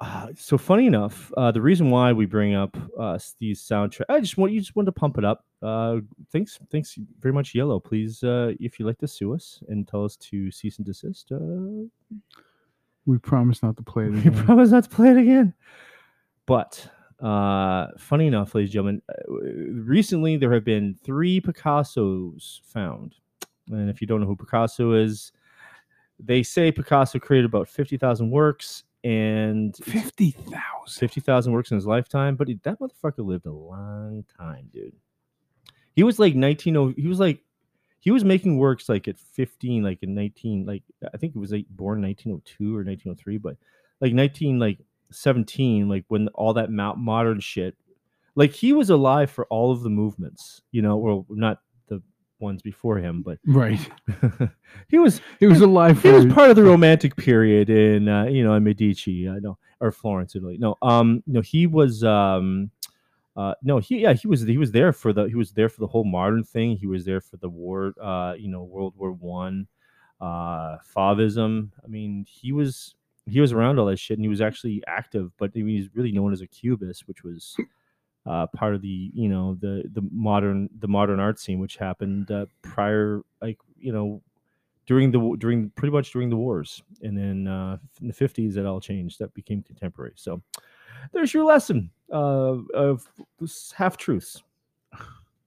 uh, 0.00 0.28
so 0.36 0.58
funny 0.58 0.86
enough, 0.86 1.32
uh, 1.36 1.50
the 1.50 1.60
reason 1.60 1.90
why 1.90 2.12
we 2.12 2.26
bring 2.26 2.54
up 2.54 2.76
uh, 2.98 3.18
these 3.38 3.62
soundtrack, 3.62 4.04
I 4.08 4.20
just 4.20 4.36
want 4.36 4.52
you 4.52 4.60
just 4.60 4.76
want 4.76 4.86
to 4.86 4.92
pump 4.92 5.18
it 5.18 5.24
up. 5.24 5.44
Uh, 5.62 6.00
thanks, 6.30 6.58
thanks 6.70 6.98
very 7.20 7.32
much, 7.32 7.54
Yellow. 7.54 7.80
Please, 7.80 8.22
uh, 8.22 8.52
if 8.60 8.78
you'd 8.78 8.86
like 8.86 8.98
to 8.98 9.08
sue 9.08 9.34
us 9.34 9.62
and 9.68 9.88
tell 9.88 10.04
us 10.04 10.16
to 10.16 10.50
cease 10.50 10.76
and 10.76 10.86
desist, 10.86 11.32
uh, 11.32 11.88
We 13.06 13.18
promise 13.18 13.62
not 13.62 13.76
to 13.76 13.82
play 13.82 14.04
it 14.04 14.12
we 14.12 14.18
again. 14.20 14.44
promise 14.44 14.70
not 14.70 14.84
to 14.84 14.90
play 14.90 15.10
it 15.10 15.16
again. 15.18 15.54
But 16.46 16.88
uh, 17.20 17.88
funny 17.98 18.26
enough, 18.26 18.54
ladies 18.54 18.68
and 18.68 18.72
gentlemen, 18.72 19.02
uh, 19.08 19.82
recently 19.82 20.36
there 20.36 20.52
have 20.52 20.64
been 20.64 20.94
three 21.04 21.40
Picassos 21.40 22.60
found. 22.64 23.14
And 23.70 23.88
if 23.88 24.00
you 24.00 24.06
don't 24.06 24.20
know 24.20 24.26
who 24.26 24.36
Picasso 24.36 24.92
is, 24.92 25.32
they 26.18 26.42
say 26.42 26.70
Picasso 26.70 27.18
created 27.18 27.46
about 27.46 27.68
50,000 27.68 28.30
works 28.30 28.84
and 29.04 29.76
Fifty 29.76 30.30
thousand. 30.30 31.00
50,000 31.08 31.52
works 31.52 31.70
in 31.70 31.76
his 31.76 31.86
lifetime. 31.86 32.36
But 32.36 32.48
he, 32.48 32.58
that 32.62 32.80
motherfucker 32.80 33.24
lived 33.24 33.46
a 33.46 33.52
long 33.52 34.24
time, 34.38 34.70
dude. 34.72 34.94
He 35.94 36.02
was 36.02 36.18
like 36.18 36.34
19, 36.34 36.94
he 36.96 37.06
was 37.06 37.20
like, 37.20 37.40
he 38.04 38.10
was 38.10 38.22
making 38.22 38.58
works 38.58 38.90
like 38.90 39.08
at 39.08 39.18
15, 39.18 39.82
like 39.82 40.02
in 40.02 40.14
19, 40.14 40.66
like 40.66 40.82
I 41.14 41.16
think 41.16 41.34
it 41.34 41.38
was 41.38 41.52
like 41.52 41.64
born 41.70 42.02
1902 42.02 42.64
or 42.76 42.84
1903, 42.84 43.38
but 43.38 43.56
like 43.98 44.12
19, 44.12 44.58
like 44.58 44.76
17, 45.10 45.88
like 45.88 46.04
when 46.08 46.28
all 46.34 46.52
that 46.52 46.70
modern 46.70 47.40
shit, 47.40 47.74
like 48.34 48.52
he 48.52 48.74
was 48.74 48.90
alive 48.90 49.30
for 49.30 49.46
all 49.46 49.72
of 49.72 49.82
the 49.82 49.88
movements, 49.88 50.60
you 50.70 50.82
know, 50.82 50.98
or 50.98 51.24
not 51.30 51.62
the 51.88 52.02
ones 52.40 52.60
before 52.60 52.98
him, 52.98 53.22
but 53.22 53.38
Right. 53.46 53.80
he 54.88 54.98
was 54.98 55.22
He 55.40 55.46
was 55.46 55.62
alive 55.62 56.02
he 56.02 56.10
for 56.10 56.12
was 56.12 56.26
part 56.26 56.50
of 56.50 56.56
the 56.56 56.62
romantic 56.62 57.16
period 57.16 57.70
in 57.70 58.06
uh, 58.06 58.24
you 58.24 58.44
know 58.44 58.52
in 58.52 58.64
Medici, 58.64 59.30
I 59.30 59.38
know, 59.38 59.56
or 59.80 59.92
Florence, 59.92 60.36
Italy. 60.36 60.58
No, 60.58 60.76
um, 60.82 61.22
no, 61.26 61.40
he 61.40 61.66
was 61.66 62.04
um, 62.04 62.70
uh, 63.36 63.54
no, 63.62 63.78
he 63.78 63.98
yeah, 63.98 64.12
he 64.12 64.28
was 64.28 64.42
he 64.42 64.58
was 64.58 64.72
there 64.72 64.92
for 64.92 65.12
the 65.12 65.24
he 65.24 65.34
was 65.34 65.52
there 65.52 65.68
for 65.68 65.80
the 65.80 65.86
whole 65.86 66.04
modern 66.04 66.44
thing. 66.44 66.76
He 66.76 66.86
was 66.86 67.04
there 67.04 67.20
for 67.20 67.36
the 67.36 67.48
war, 67.48 67.92
uh, 68.00 68.34
you 68.38 68.48
know, 68.48 68.62
World 68.62 68.94
War 68.96 69.12
One, 69.12 69.66
uh, 70.20 70.76
Fauvism. 70.94 71.70
I 71.82 71.88
mean, 71.88 72.24
he 72.28 72.52
was 72.52 72.94
he 73.26 73.40
was 73.40 73.52
around 73.52 73.78
all 73.78 73.86
that 73.86 73.98
shit, 73.98 74.18
and 74.18 74.24
he 74.24 74.28
was 74.28 74.40
actually 74.40 74.82
active. 74.86 75.32
But 75.36 75.50
I 75.56 75.62
mean, 75.62 75.76
he's 75.76 75.94
really 75.94 76.12
known 76.12 76.32
as 76.32 76.42
a 76.42 76.46
cubist, 76.46 77.08
which 77.08 77.24
was 77.24 77.56
uh, 78.26 78.46
part 78.48 78.74
of 78.76 78.82
the 78.82 79.10
you 79.12 79.28
know 79.28 79.56
the 79.60 79.82
the 79.92 80.02
modern 80.12 80.68
the 80.78 80.88
modern 80.88 81.18
art 81.18 81.40
scene, 81.40 81.58
which 81.58 81.76
happened 81.76 82.30
uh, 82.30 82.46
prior, 82.62 83.22
like 83.42 83.58
you 83.78 83.92
know 83.92 84.22
during 84.86 85.10
the 85.10 85.36
during 85.38 85.70
pretty 85.70 85.92
much 85.92 86.12
during 86.12 86.30
the 86.30 86.36
wars, 86.36 86.82
and 87.02 87.16
then 87.16 87.48
uh, 87.48 87.78
in 88.00 88.06
the 88.06 88.14
fifties 88.14 88.56
it 88.56 88.64
all 88.64 88.80
changed. 88.80 89.18
That 89.18 89.34
became 89.34 89.62
contemporary. 89.62 90.12
So 90.16 90.40
there's 91.12 91.32
your 91.34 91.44
lesson 91.44 91.90
uh, 92.12 92.56
of 92.74 93.08
half 93.74 93.96
truths. 93.96 94.42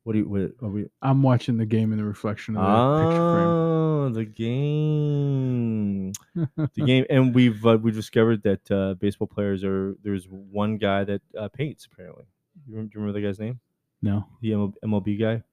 What 0.03 0.13
do 0.13 0.19
you? 0.19 0.25
What 0.29 0.53
are 0.61 0.71
we? 0.71 0.85
I'm 1.01 1.21
watching 1.21 1.57
the 1.57 1.65
game 1.65 1.91
in 1.91 1.97
the 1.97 2.05
reflection 2.05 2.55
of 2.55 2.63
the 2.63 3.09
picture 3.09 3.33
frame. 3.33 3.47
Oh, 3.47 4.09
the 4.09 4.23
game, 4.23 6.13
the 6.75 6.85
game, 6.85 7.05
and 7.09 7.35
we've 7.35 7.65
uh, 7.65 7.77
we 7.81 7.91
discovered 7.91 8.41
that 8.43 8.71
uh, 8.71 8.93
baseball 8.93 9.27
players 9.27 9.65
are. 9.65 9.97
There's 10.03 10.25
one 10.29 10.77
guy 10.77 11.03
that 11.03 11.21
uh, 11.37 11.49
paints 11.49 11.85
apparently. 11.91 12.23
You 12.65 12.75
remember, 12.75 12.89
do 12.89 12.97
you 12.97 13.01
remember 13.01 13.19
the 13.19 13.27
guy's 13.27 13.39
name? 13.39 13.59
no, 14.01 14.25
The 14.41 14.51
ML, 14.51 14.73
MLB 14.85 15.19
guy. 15.19 15.43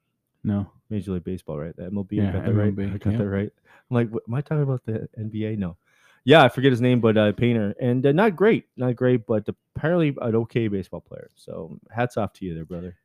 no. 0.44 0.70
Major 0.90 1.12
League 1.12 1.24
Baseball, 1.24 1.58
right? 1.58 1.74
The 1.74 1.90
MLB. 1.90 2.12
Yeah, 2.12 2.28
I 2.28 2.32
got 2.32 2.44
that 2.44 2.54
right. 2.54 2.68
I 2.78 2.98
got 2.98 3.12
yeah. 3.12 3.18
that 3.18 3.28
right. 3.28 3.50
I'm 3.90 3.94
like, 3.94 4.10
what, 4.10 4.22
am 4.28 4.34
I 4.34 4.40
talking 4.40 4.62
about 4.62 4.84
the 4.84 5.08
NBA? 5.18 5.58
No. 5.58 5.76
Yeah, 6.24 6.42
I 6.42 6.48
forget 6.48 6.70
his 6.72 6.80
name, 6.80 7.00
but 7.00 7.16
uh, 7.18 7.32
painter 7.32 7.74
and 7.80 8.04
uh, 8.06 8.12
not 8.12 8.34
great, 8.34 8.64
not 8.76 8.96
great, 8.96 9.26
but 9.26 9.46
apparently 9.76 10.16
an 10.22 10.34
okay 10.36 10.68
baseball 10.68 11.00
player. 11.00 11.30
So 11.34 11.78
hats 11.90 12.16
off 12.16 12.32
to 12.34 12.46
you 12.46 12.54
there, 12.54 12.64
brother. 12.64 12.96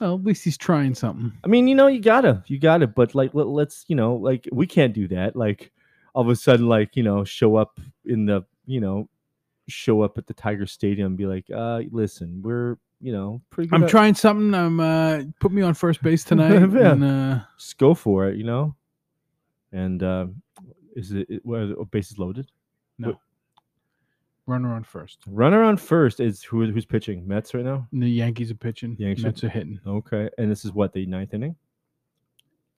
Well, 0.00 0.14
at 0.14 0.24
least 0.24 0.42
he's 0.44 0.56
trying 0.56 0.94
something. 0.94 1.32
I 1.44 1.48
mean, 1.48 1.68
you 1.68 1.74
know, 1.74 1.86
you 1.86 2.00
gotta, 2.00 2.42
you 2.46 2.58
gotta, 2.58 2.86
but 2.86 3.14
like, 3.14 3.34
let, 3.34 3.46
let's, 3.46 3.84
you 3.88 3.94
know, 3.96 4.14
like 4.16 4.48
we 4.50 4.66
can't 4.66 4.94
do 4.94 5.06
that. 5.08 5.36
Like, 5.36 5.70
all 6.14 6.22
of 6.22 6.28
a 6.28 6.36
sudden, 6.36 6.66
like, 6.66 6.96
you 6.96 7.02
know, 7.02 7.24
show 7.24 7.56
up 7.56 7.78
in 8.06 8.24
the, 8.26 8.42
you 8.66 8.80
know, 8.80 9.08
show 9.68 10.00
up 10.00 10.16
at 10.18 10.26
the 10.26 10.34
Tiger 10.34 10.66
Stadium 10.66 11.08
and 11.08 11.16
be 11.16 11.26
like, 11.26 11.44
uh, 11.54 11.82
listen, 11.90 12.40
we're, 12.42 12.78
you 13.00 13.12
know, 13.12 13.42
pretty 13.50 13.68
good. 13.68 13.76
I'm 13.76 13.84
at- 13.84 13.90
trying 13.90 14.14
something. 14.14 14.54
I'm 14.54 14.80
uh 14.80 15.22
put 15.40 15.52
me 15.52 15.60
on 15.62 15.74
first 15.74 16.02
base 16.02 16.24
tonight. 16.32 16.52
Yeah. 16.52 16.92
and, 16.92 17.04
uh, 17.04 17.40
Just 17.58 17.76
go 17.78 17.92
for 17.94 18.28
it, 18.28 18.36
you 18.38 18.44
know. 18.44 18.74
And 19.72 20.02
um, 20.02 20.42
is 20.96 21.12
it, 21.12 21.26
it 21.28 21.44
where 21.44 21.66
the 21.66 21.76
bases 21.90 22.18
loaded? 22.18 22.50
Runner 24.46 24.74
on 24.74 24.84
first. 24.84 25.20
Runner 25.26 25.62
on 25.62 25.76
first 25.76 26.20
is 26.20 26.42
who 26.42 26.70
who's 26.70 26.86
pitching? 26.86 27.26
Mets 27.26 27.54
right 27.54 27.64
now. 27.64 27.86
And 27.92 28.02
the 28.02 28.10
Yankees 28.10 28.50
are 28.50 28.54
pitching. 28.56 28.96
Yankees 28.98 29.24
are- 29.24 29.28
Mets 29.28 29.44
are 29.44 29.48
hitting. 29.48 29.80
Okay, 29.86 30.28
and 30.38 30.50
this 30.50 30.64
is 30.64 30.72
what 30.72 30.92
the 30.92 31.06
ninth 31.06 31.34
inning, 31.34 31.56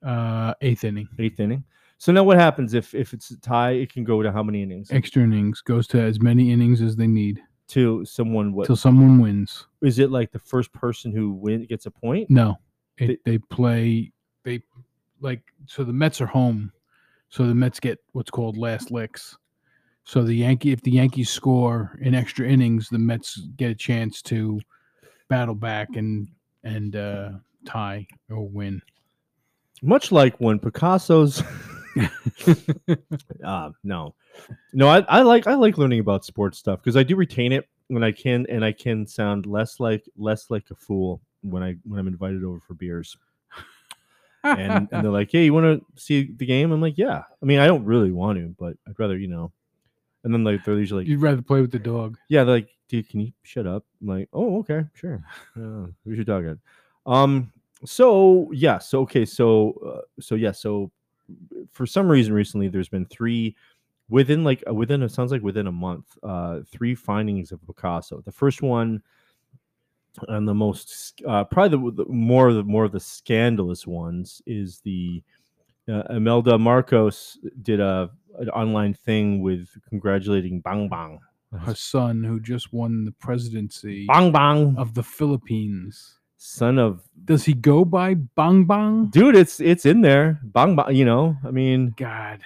Uh, 0.03 0.55
eighth 0.61 0.85
inning. 0.85 1.09
eighth 1.19 1.41
inning. 1.41 1.65
So 1.99 2.13
now 2.13 2.25
what 2.25 2.37
happens 2.39 2.75
if 2.75 2.95
if 2.95 3.15
it's 3.15 3.31
a 3.31 3.41
tie? 3.41 3.71
It 3.73 3.93
can 3.93 4.05
go 4.05 4.23
to 4.23 4.31
how 4.31 4.43
many 4.43 4.63
innings? 4.63 4.91
Extra 4.93 5.23
innings 5.23 5.61
goes 5.63 5.87
to 5.89 6.01
as 6.01 6.21
many 6.21 6.53
innings 6.53 6.83
as 6.83 6.97
they 6.97 7.07
need 7.07 7.41
to 7.69 8.05
someone. 8.05 8.53
What 8.53 8.67
till 8.67 8.77
someone 8.77 9.19
wins. 9.21 9.67
is 9.81 9.99
it 9.99 10.11
like? 10.11 10.33
The 10.33 10.39
first 10.39 10.73
person 10.73 11.13
who 11.13 11.33
win 11.33 11.65
gets 11.65 11.87
a 11.87 11.91
point. 11.91 12.29
No, 12.31 12.59
it, 12.99 13.21
They- 13.25 13.33
they 13.33 13.39
play. 13.39 14.13
They 14.43 14.63
like 15.21 15.43
so 15.67 15.85
the 15.85 15.93
Mets 15.95 16.21
are 16.21 16.27
home, 16.27 16.73
so 17.31 17.47
the 17.47 17.55
Mets 17.55 17.81
get 17.81 17.99
what's 18.13 18.31
called 18.31 18.59
last 18.59 18.91
licks. 18.91 19.39
So 20.05 20.23
the 20.23 20.35
Yankee, 20.35 20.73
if 20.73 20.83
the 20.83 20.91
Yankees 20.91 21.31
score 21.31 21.99
in 22.01 22.15
extra 22.15 22.47
innings, 22.47 22.89
the 22.89 22.99
Mets 22.99 23.41
get 23.57 23.71
a 23.71 23.75
chance 23.75 24.21
to 24.23 24.61
battle 25.29 25.55
back 25.55 25.97
and 25.97 26.29
and 26.63 26.95
uh, 26.95 27.31
tie 27.65 28.07
or 28.31 28.47
win. 28.47 28.83
Much 29.83 30.13
like 30.13 30.37
when 30.37 30.59
Picasso's. 30.59 31.43
uh, 33.45 33.71
no, 33.85 34.15
no. 34.73 34.89
I, 34.89 35.01
I 35.09 35.23
like 35.23 35.47
I 35.47 35.55
like 35.55 35.79
learning 35.79 36.01
about 36.01 36.25
sports 36.25 36.59
stuff 36.59 36.81
because 36.81 36.97
I 36.97 37.03
do 37.03 37.17
retain 37.17 37.53
it 37.53 37.69
when 37.89 38.05
I 38.05 38.13
can, 38.13 38.47
and 38.49 38.65
I 38.65 38.73
can 38.73 39.07
sound 39.07 39.47
less 39.47 39.81
like 39.81 40.05
less 40.17 40.51
like 40.51 40.65
a 40.71 40.75
fool 40.75 41.23
when 41.43 41.63
I 41.63 41.77
when 41.85 41.99
I'm 41.99 42.09
invited 42.09 42.45
over 42.45 42.61
for 42.61 42.75
beers. 42.75 43.17
and 44.45 44.89
and 44.93 45.05
they're 45.05 45.11
like, 45.11 45.31
"Hey, 45.33 45.47
you 45.47 45.55
want 45.55 45.81
to 45.81 46.01
see 46.01 46.31
the 46.37 46.47
game?" 46.47 46.73
I'm 46.73 46.83
like, 46.83 46.99
"Yeah." 46.99 47.23
I 47.43 47.47
mean, 47.47 47.59
I 47.59 47.67
don't 47.67 47.87
really 47.87 48.13
want 48.13 48.39
to, 48.39 48.55
but 48.59 48.77
I'd 48.87 48.99
rather, 48.99 49.17
you 49.17 49.29
know. 49.29 49.51
And 50.25 50.33
then 50.33 50.43
like 50.43 50.65
they're 50.65 50.79
usually 50.79 51.03
like, 51.03 51.09
You'd 51.09 51.21
rather 51.21 51.43
play 51.43 51.61
with 51.61 51.71
the 51.71 51.79
dog. 51.79 52.19
"Yeah," 52.29 52.45
they're 52.45 52.57
like, 52.57 52.71
"Dude, 52.89 53.09
can 53.09 53.21
you 53.21 53.33
shut 53.43 53.67
up?" 53.67 53.85
I'm 54.01 54.09
like, 54.09 54.29
"Oh, 54.33 54.59
okay, 54.61 54.85
sure. 54.95 55.23
Yeah, 55.57 55.87
we 56.05 56.17
should 56.17 56.27
talk 56.27 56.45
it." 56.45 56.59
Um. 57.07 57.53
So 57.85 58.51
yeah. 58.53 58.79
So 58.79 59.03
okay. 59.03 59.25
So 59.25 59.73
uh, 59.87 60.21
so 60.21 60.35
yeah. 60.35 60.53
So 60.53 60.91
for 61.73 61.87
some 61.87 62.09
reason 62.09 62.33
recently, 62.33 62.69
there's 62.69 62.89
been 62.89 63.07
three 63.07 63.55
within 64.09 64.45
like 64.45 64.65
uh, 64.69 64.75
within 64.75 65.03
it 65.03 65.11
sounds 65.11 65.31
like 65.31 65.43
within 65.43 65.67
a 65.67 65.73
month, 65.73 66.07
uh, 66.23 66.61
three 66.71 66.95
findings 66.95 67.53
of 67.53 67.65
Picasso. 67.67 68.23
The 68.23 68.33
first 68.33 68.63
one 68.63 69.03
and 70.29 70.47
the 70.47 70.55
most 70.55 71.23
uh, 71.27 71.45
probably 71.45 71.91
the, 71.91 72.05
the 72.05 72.11
more 72.11 72.49
of 72.49 72.55
the 72.55 72.63
more 72.63 72.85
of 72.85 72.93
the 72.93 73.01
scandalous 73.01 73.87
ones 73.87 74.41
is 74.47 74.81
the 74.81 75.23
uh, 75.89 76.03
Imelda 76.11 76.59
Marcos 76.59 77.39
did 77.63 77.81
a 77.81 78.11
an 78.39 78.49
online 78.51 78.95
thing 78.95 79.41
with 79.43 79.69
congratulating 79.89 80.61
Bang 80.61 80.89
Bang. 80.89 81.21
Her 81.57 81.75
son, 81.75 82.25
who 82.25 82.41
just 82.41 82.73
won 82.73 83.05
the 83.05 83.13
presidency 83.13 84.07
Bang 84.07 84.33
Bang, 84.33 84.75
of 84.77 84.95
the 84.95 85.05
Philippines. 85.05 86.19
son 86.37 86.79
of 86.81 87.03
Does 87.25 87.45
he 87.45 87.53
go 87.55 87.85
by 87.85 88.15
Bang 88.15 88.65
Bang? 88.65 89.07
dude. 89.07 89.37
It's 89.37 89.61
it's 89.61 89.87
in 89.87 90.01
there. 90.01 90.41
Bang 90.43 90.75
Bang. 90.75 90.95
You 90.97 91.05
know, 91.05 91.37
I 91.45 91.51
mean, 91.53 91.95
God. 91.97 92.41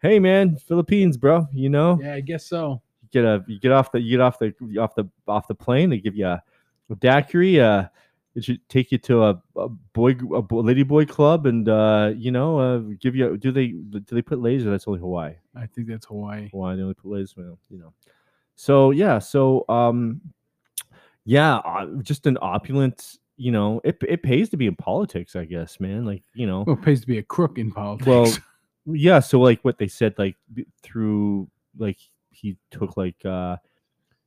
hey 0.00 0.18
man, 0.18 0.56
Philippines, 0.56 1.16
bro. 1.18 1.46
You 1.52 1.68
know, 1.68 1.98
Yeah, 2.02 2.14
I 2.14 2.20
guess 2.20 2.46
so. 2.46 2.80
you 3.02 3.08
get 3.12 3.24
a 3.24 3.44
you 3.46 3.60
get 3.60 3.72
off 3.72 3.92
the 3.92 4.00
you 4.00 4.12
get 4.16 4.20
off 4.22 4.38
the 4.38 4.54
off 4.80 4.94
the 4.94 5.08
off 5.28 5.46
the 5.46 5.54
plane. 5.54 5.90
They 5.90 5.98
give 5.98 6.16
you 6.16 6.26
a, 6.26 6.42
a 6.90 6.94
daiquiri. 6.96 7.60
Uh, 7.60 7.88
it 8.34 8.44
should 8.44 8.68
take 8.68 8.90
you 8.90 8.98
to 8.98 9.22
a, 9.24 9.42
a 9.56 9.68
boy 9.68 10.16
a 10.32 10.42
lady 10.54 10.82
boy 10.82 11.04
club 11.06 11.46
and 11.46 11.68
uh, 11.68 12.12
you 12.16 12.30
know 12.30 12.58
uh, 12.58 12.78
give 13.00 13.14
you. 13.14 13.36
Do 13.36 13.52
they 13.52 13.68
do 13.68 14.00
they 14.10 14.22
put 14.22 14.40
laser? 14.40 14.70
That's 14.70 14.88
only 14.88 15.00
Hawaii. 15.00 15.34
I 15.54 15.66
think 15.66 15.86
that's 15.88 16.06
Hawaii. 16.06 16.48
Hawaii 16.50 16.76
they 16.76 16.82
only 16.82 16.94
put 16.94 17.10
laser. 17.10 17.34
Well, 17.38 17.58
you 17.70 17.78
know. 17.78 17.92
So 18.56 18.90
yeah, 18.90 19.18
so 19.18 19.64
um, 19.68 20.20
yeah, 21.24 21.56
uh, 21.56 21.86
just 22.02 22.26
an 22.26 22.38
opulent. 22.42 23.18
You 23.36 23.50
know, 23.52 23.80
it 23.84 23.98
it 24.08 24.22
pays 24.22 24.48
to 24.50 24.56
be 24.56 24.66
in 24.66 24.76
politics, 24.76 25.34
I 25.36 25.44
guess, 25.44 25.80
man. 25.80 26.04
Like 26.04 26.22
you 26.34 26.46
know, 26.46 26.64
Well, 26.66 26.76
it 26.76 26.82
pays 26.82 27.00
to 27.00 27.06
be 27.06 27.18
a 27.18 27.22
crook 27.22 27.58
in 27.58 27.72
politics. 27.72 28.06
well, 28.06 28.32
yeah. 28.96 29.20
So 29.20 29.40
like 29.40 29.60
what 29.62 29.78
they 29.78 29.88
said, 29.88 30.14
like 30.18 30.36
through 30.82 31.48
like 31.78 31.98
he 32.30 32.56
took 32.70 32.96
like 32.96 33.24
uh 33.24 33.56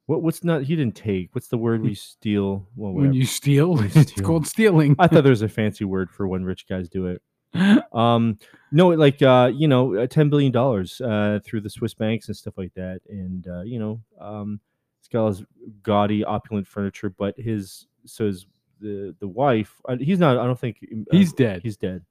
What 0.07 0.23
what's 0.23 0.43
not 0.43 0.63
he 0.63 0.75
didn't 0.75 0.95
take? 0.95 1.35
What's 1.35 1.49
the 1.49 1.57
word 1.57 1.81
we 1.81 1.93
steal? 1.93 2.67
Well, 2.75 2.93
when 2.93 3.13
you 3.13 3.25
steal, 3.25 3.75
When 3.75 3.83
you 3.83 3.91
it's 3.95 4.19
called 4.21 4.47
stealing. 4.47 4.95
I 4.97 5.07
thought 5.07 5.23
there 5.23 5.31
was 5.31 5.41
a 5.41 5.49
fancy 5.59 5.83
word 5.85 6.09
for 6.09 6.27
when 6.27 6.43
rich 6.43 6.67
guys 6.67 6.89
do 6.89 7.07
it. 7.07 7.21
Um, 7.93 8.37
no, 8.71 8.89
like 8.89 9.21
uh, 9.21 9.51
you 9.53 9.67
know, 9.67 9.95
uh, 9.95 10.07
ten 10.07 10.29
billion 10.29 10.51
dollars 10.51 11.01
uh, 11.01 11.39
through 11.43 11.61
the 11.61 11.69
Swiss 11.69 11.93
banks 11.93 12.27
and 12.27 12.37
stuff 12.37 12.53
like 12.57 12.73
that, 12.75 12.99
and 13.09 13.47
uh, 13.47 13.61
you 13.61 13.79
know, 13.79 14.01
um, 14.21 14.59
he's 14.99 15.07
got 15.07 15.21
all 15.21 15.27
his 15.29 15.43
gaudy, 15.81 16.23
opulent 16.23 16.67
furniture, 16.67 17.09
but 17.09 17.35
his 17.37 17.87
so 18.05 18.27
his 18.27 18.45
the 18.79 19.15
the 19.19 19.27
wife, 19.27 19.81
uh, 19.89 19.97
he's 19.99 20.19
not. 20.19 20.37
I 20.37 20.45
don't 20.45 20.59
think 20.59 20.77
uh, 20.83 21.03
He's 21.09 21.33
dead. 21.33 21.61
He's 21.63 21.77
dead. 21.77 22.05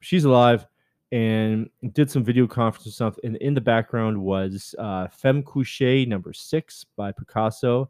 She's 0.00 0.24
alive, 0.24 0.66
and 1.14 1.70
did 1.92 2.10
some 2.10 2.24
video 2.24 2.46
conference 2.46 2.86
and 2.86 2.94
stuff. 2.94 3.16
And 3.22 3.36
in 3.36 3.54
the 3.54 3.60
background 3.60 4.20
was 4.20 4.74
uh, 4.78 5.06
Femme 5.08 5.42
Couche 5.44 6.08
number 6.08 6.32
six 6.32 6.84
by 6.96 7.12
Picasso, 7.12 7.88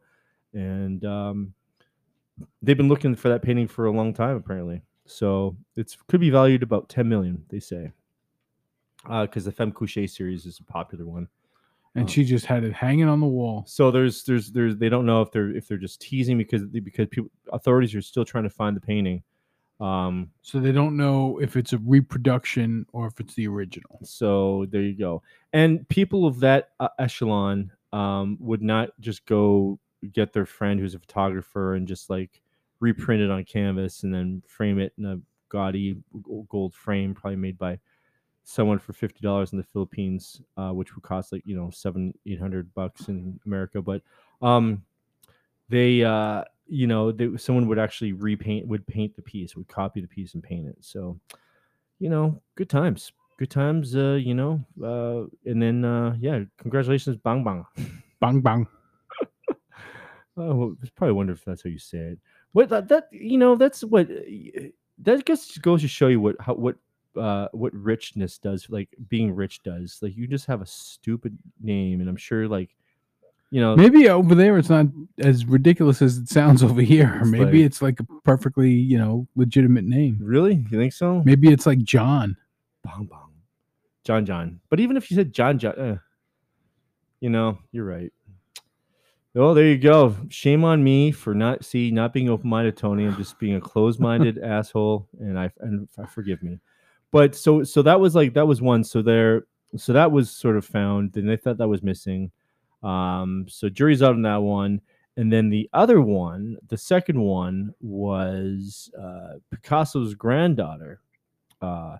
and 0.53 1.05
um, 1.05 1.55
they've 2.63 2.77
been 2.77 2.89
looking 2.89 3.15
for 3.15 3.29
that 3.29 3.43
painting 3.43 3.69
for 3.69 3.87
a 3.87 3.91
long 3.91 4.13
time 4.13 4.37
apparently 4.37 4.83
so 5.07 5.57
it 5.77 5.95
could 6.09 6.21
be 6.21 6.31
valued 6.31 6.63
about 6.63 6.89
10 6.89 7.09
million 7.09 7.43
they 7.49 7.61
say 7.61 7.91
because 9.21 9.45
the 9.45 9.53
femme 9.53 9.73
couche 9.73 10.09
series 10.09 10.47
is 10.47 10.59
a 10.59 10.65
popular 10.65 11.05
one 11.05 11.29
and 11.95 12.09
uh, 12.09 12.11
she 12.11 12.25
just 12.25 12.47
had 12.47 12.65
it 12.65 12.73
hanging 12.73 13.09
on 13.09 13.21
the 13.21 13.27
wall. 13.27 13.65
so 13.67 13.91
there's 13.91 14.25
there's 14.25 14.51
there's 14.51 14.77
they 14.77 14.89
don't 14.89 15.07
know 15.07 15.21
if 15.21 15.31
they're 15.31 15.55
if 15.55 15.69
they're 15.69 15.77
just 15.77 16.01
teasing 16.01 16.39
because 16.39 16.63
because 16.65 17.07
people 17.09 17.31
authorities 17.53 17.95
are 17.95 18.03
still 18.03 18.25
trying 18.25 18.45
to 18.45 18.51
find 18.51 18.75
the 18.75 18.81
painting 18.81 19.23
um 19.81 20.31
So 20.43 20.61
they 20.61 20.73
don't 20.73 20.97
know 20.97 21.39
if 21.41 21.57
it's 21.57 21.73
a 21.73 21.79
reproduction 21.79 22.87
or 22.93 23.07
if 23.07 23.19
it's 23.21 23.35
the 23.35 23.49
original. 23.49 23.99
so 24.05 24.67
there 24.71 24.83
you 24.83 24.97
go 24.97 25.23
and 25.53 25.87
people 25.89 26.27
of 26.27 26.41
that 26.41 26.71
uh, 26.81 26.89
echelon 26.99 27.73
um 27.93 28.37
would 28.41 28.63
not 28.63 28.91
just 29.01 29.27
go 29.27 29.79
get 30.13 30.33
their 30.33 30.47
friend 30.47 30.79
who's 30.79 30.95
a 30.95 30.99
photographer 30.99 31.75
and 31.75 31.89
just 31.89 32.09
like 32.11 32.41
reprint 32.81 33.23
it 33.23 33.31
on 33.31 33.45
canvas 33.45 34.03
and 34.05 34.15
then 34.15 34.43
frame 34.47 34.79
it 34.79 34.93
in 34.99 35.07
a 35.07 35.19
gaudy 35.49 35.97
gold 36.49 36.75
frame 36.75 37.15
probably 37.15 37.37
made 37.37 37.59
by 37.59 37.79
someone 38.45 38.79
for 38.79 38.93
fifty 38.93 39.21
dollars 39.21 39.53
in 39.53 39.59
the 39.59 39.65
Philippines, 39.65 40.43
uh, 40.59 40.71
which 40.71 40.95
would 40.95 41.03
cost 41.03 41.33
like 41.33 41.43
you 41.47 41.57
know 41.57 41.71
seven 41.71 42.13
eight 42.27 42.39
hundred 42.39 42.73
bucks 42.75 43.09
in 43.09 43.41
America. 43.47 43.81
But 43.81 44.03
um, 44.43 44.83
they 45.69 46.05
uh, 46.05 46.45
you 46.67 46.87
know 46.87 47.13
they, 47.13 47.37
someone 47.37 47.69
would 47.69 47.79
actually 47.79 48.13
repaint 48.13 48.67
would 48.67 48.87
paint 48.87 49.15
the 49.17 49.23
piece, 49.23 49.57
would 49.57 49.69
copy 49.69 50.01
the 50.01 50.09
piece 50.09 50.35
and 50.35 50.43
paint 50.43 50.67
it. 50.67 50.77
So 50.81 51.19
you 51.99 52.11
know, 52.11 52.41
good 52.57 52.69
times, 52.69 53.13
good 53.39 53.51
times. 53.51 53.97
Uh, 53.97 54.19
you 54.21 54.35
know, 54.35 54.65
uh, 54.83 55.27
and 55.49 55.63
then 55.63 55.85
uh, 55.85 56.17
yeah, 56.19 56.41
congratulations, 56.59 57.17
Bang 57.17 57.45
Bang. 57.45 57.65
Bang 58.21 58.41
bang. 58.41 58.67
Oh, 60.37 60.55
well, 60.55 60.77
I 60.83 60.89
probably 60.97 61.13
wonder 61.13 61.33
if 61.33 61.45
that's 61.45 61.63
how 61.63 61.71
you 61.71 61.79
say 61.79 61.99
it. 61.99 62.19
What 62.53 62.69
that, 62.71 62.89
that 62.89 63.09
you 63.13 63.39
know, 63.39 63.55
that's 63.55 63.85
what 63.85 64.11
uh, 64.11 64.63
that 64.99 65.25
just 65.25 65.63
goes 65.63 65.81
to 65.83 65.89
show 65.89 66.09
you 66.09 66.21
what 66.21 66.37
how 66.41 66.55
what 66.55 66.77
uh 67.17 67.49
what 67.53 67.73
richness 67.73 68.39
does, 68.39 68.69
like 68.69 68.89
being 69.09 69.33
rich 69.33 69.63
does. 69.63 69.99
Like 70.03 70.17
you 70.17 70.27
just 70.27 70.47
have 70.47 70.61
a 70.61 70.67
stupid 70.67 71.39
name, 71.61 72.01
and 72.01 72.09
I'm 72.09 72.17
sure 72.17 72.49
like 72.49 72.75
you 73.55 73.61
know 73.61 73.77
Maybe 73.77 74.09
over 74.09 74.35
there 74.35 74.59
it's 74.59 74.69
not 74.69 74.87
as 75.21 75.47
ridiculous 75.47 76.03
as 76.03 76.19
it 76.19 76.29
sounds 76.29 76.65
over 76.65 76.81
here. 76.81 77.19
It's 77.21 77.31
Maybe 77.31 77.45
like- 77.45 77.67
it's 77.67 77.81
like 77.81 78.01
a 78.01 78.05
perfectly, 78.25 78.73
you 78.73 78.99
know, 78.99 79.29
legitimate 79.37 79.85
name. 79.85 80.19
really 80.21 80.67
you 80.69 80.77
think 80.77 80.93
so? 80.93 81.23
Maybe 81.25 81.53
it's 81.53 81.65
like 81.65 81.79
John. 81.85 82.37
Bong 82.83 83.07
bong, 83.07 83.31
John 84.03 84.27
John. 84.27 84.59
But 84.71 84.81
even 84.81 84.97
if 84.97 85.09
you 85.09 85.15
said 85.15 85.33
John 85.33 85.61
John, 85.61 85.75
eh, 85.79 85.97
you 87.21 87.31
know, 87.31 87.57
you're 87.71 87.85
right. 87.85 88.13
Oh, 89.37 89.55
there 89.55 89.67
you 89.67 89.79
go. 89.79 90.17
Shame 90.31 90.65
on 90.65 90.83
me 90.83 91.13
for 91.13 91.33
not 91.33 91.65
see 91.65 91.93
not 91.93 92.13
being 92.13 92.29
open 92.29 92.51
minded, 92.51 92.77
Tony, 92.77 93.05
and 93.05 93.17
just 93.17 93.39
being 93.39 93.55
a 93.55 93.61
closed 93.61 94.01
minded 94.01 94.39
asshole. 94.43 95.09
And 95.21 95.39
I 95.39 95.53
and 95.61 95.89
I 95.97 96.07
forgive 96.07 96.43
me. 96.43 96.59
But 97.13 97.37
so 97.37 97.63
so 97.63 97.83
that 97.83 98.01
was 98.01 98.17
like 98.17 98.35
that 98.35 98.49
was 98.49 98.61
one. 98.61 98.83
So 98.83 99.01
there 99.01 99.45
so 99.77 99.93
that 99.93 100.11
was 100.11 100.29
sort 100.29 100.57
of 100.57 100.65
found, 100.65 101.17
and 101.17 101.29
they 101.29 101.37
thought 101.37 101.59
that 101.59 101.69
was 101.69 101.85
missing. 101.85 102.33
Um, 102.85 103.47
so 103.49 103.69
jury's 103.69 104.03
out 104.03 104.15
on 104.15 104.23
that 104.23 104.43
one. 104.43 104.81
And 105.17 105.33
then 105.33 105.49
the 105.49 105.71
other 105.73 106.01
one, 106.01 106.57
the 106.69 106.77
second 106.77 107.21
one 107.21 107.73
was 107.81 108.91
uh, 109.01 109.35
Picasso's 109.51 110.15
granddaughter. 110.15 111.01
Uh, 111.63 111.99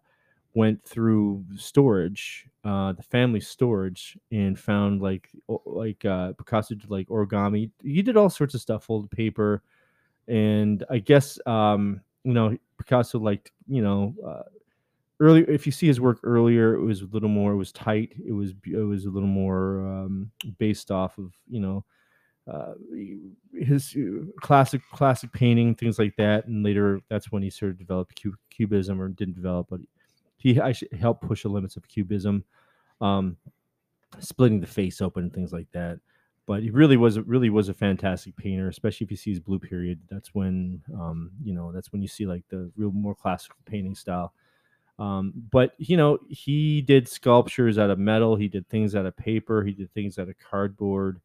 went 0.55 0.83
through 0.85 1.45
storage, 1.57 2.47
uh, 2.65 2.93
the 2.93 3.03
family 3.03 3.41
storage, 3.41 4.17
and 4.31 4.59
found 4.59 5.03
like 5.03 5.29
like 5.67 6.05
uh, 6.05 6.33
Picasso 6.33 6.75
did 6.75 6.91
like 6.91 7.09
origami. 7.09 7.71
He 7.83 8.03
did 8.03 8.17
all 8.17 8.31
sorts 8.31 8.55
of 8.55 8.61
stuff, 8.61 8.85
folded 8.85 9.11
paper, 9.11 9.63
and 10.29 10.85
I 10.91 10.99
guess 10.99 11.39
um, 11.47 12.01
you 12.23 12.33
know 12.33 12.57
Picasso 12.79 13.19
liked 13.19 13.51
you 13.69 13.83
know 13.83 14.15
uh, 14.27 14.43
earlier. 15.21 15.45
If 15.49 15.67
you 15.67 15.73
see 15.73 15.87
his 15.87 16.01
work 16.01 16.21
earlier, 16.23 16.75
it 16.75 16.83
was 16.83 17.03
a 17.03 17.07
little 17.07 17.29
more. 17.29 17.53
It 17.53 17.57
was 17.57 17.73
tight. 17.73 18.13
It 18.27 18.33
was 18.33 18.53
it 18.67 18.77
was 18.77 19.07
a 19.07 19.11
little 19.11 19.29
more 19.29 19.87
um, 19.87 20.31
based 20.59 20.91
off 20.91 21.19
of 21.19 21.33
you 21.49 21.61
know 21.61 21.85
uh, 22.51 22.75
his 23.55 23.97
uh, 23.97 24.25
classic 24.43 24.83
classic 24.93 25.33
painting 25.33 25.75
things 25.75 25.99
like 25.99 26.15
that 26.17 26.47
and 26.47 26.63
later 26.63 27.01
that's 27.09 27.33
when 27.33 27.43
he 27.43 27.49
sort 27.49 27.71
of 27.71 27.79
developed 27.79 28.21
cubism 28.51 29.01
or 29.01 29.09
didn't 29.09 29.35
develop 29.35 29.67
but 29.71 29.81
he 30.37 30.61
actually 30.61 30.89
helped 30.99 31.23
push 31.27 31.45
the 31.45 31.49
limits 31.49 31.77
of 31.77 31.89
cubism 31.89 32.45
um, 33.01 33.35
splitting 34.19 34.61
the 34.61 34.67
face 34.67 35.01
open 35.01 35.25
and 35.25 35.33
things 35.33 35.55
like 35.55 35.69
that 35.73 35.99
but 36.47 36.63
he 36.63 36.69
really 36.69 36.99
was 36.99 37.19
really 37.21 37.49
was 37.49 37.71
a 37.71 37.75
fantastic 37.75 38.37
painter 38.37 38.69
especially 38.69 39.07
if 39.07 39.11
you 39.11 39.17
see 39.17 39.31
his 39.31 39.41
blue 39.41 39.59
period 39.59 39.99
that's 40.11 40.35
when 40.35 40.83
um, 41.01 41.31
you 41.43 41.55
know 41.55 41.73
that's 41.73 41.93
when 41.93 42.03
you 42.03 42.09
see 42.09 42.27
like 42.27 42.45
the 42.51 42.71
real 42.77 42.93
more 42.93 43.15
classical 43.15 43.57
painting 43.65 43.95
style 43.95 44.35
um, 44.99 45.33
but 45.51 45.73
you 45.79 45.97
know 45.97 46.19
he 46.29 46.81
did 46.83 47.09
sculptures 47.09 47.79
out 47.79 47.91
of 47.91 47.99
metal 47.99 48.37
he 48.37 48.49
did 48.49 48.69
things 48.69 48.95
out 48.95 49.07
of 49.07 49.17
paper 49.17 49.65
he 49.65 49.73
did 49.73 49.93
things 49.93 50.19
out 50.19 50.29
of 50.29 50.35
cardboard 50.39 51.21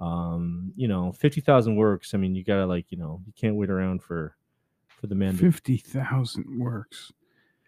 um 0.00 0.72
you 0.74 0.88
know 0.88 1.12
50,000 1.12 1.76
works 1.76 2.14
i 2.14 2.16
mean 2.16 2.34
you 2.34 2.42
got 2.42 2.56
to 2.56 2.66
like 2.66 2.86
you 2.90 2.98
know 2.98 3.20
you 3.26 3.32
can't 3.36 3.54
wait 3.54 3.70
around 3.70 4.02
for 4.02 4.36
for 5.02 5.08
the 5.08 5.14
man 5.16 5.36
Fifty 5.36 5.76
thousand 5.76 6.60
works. 6.60 7.12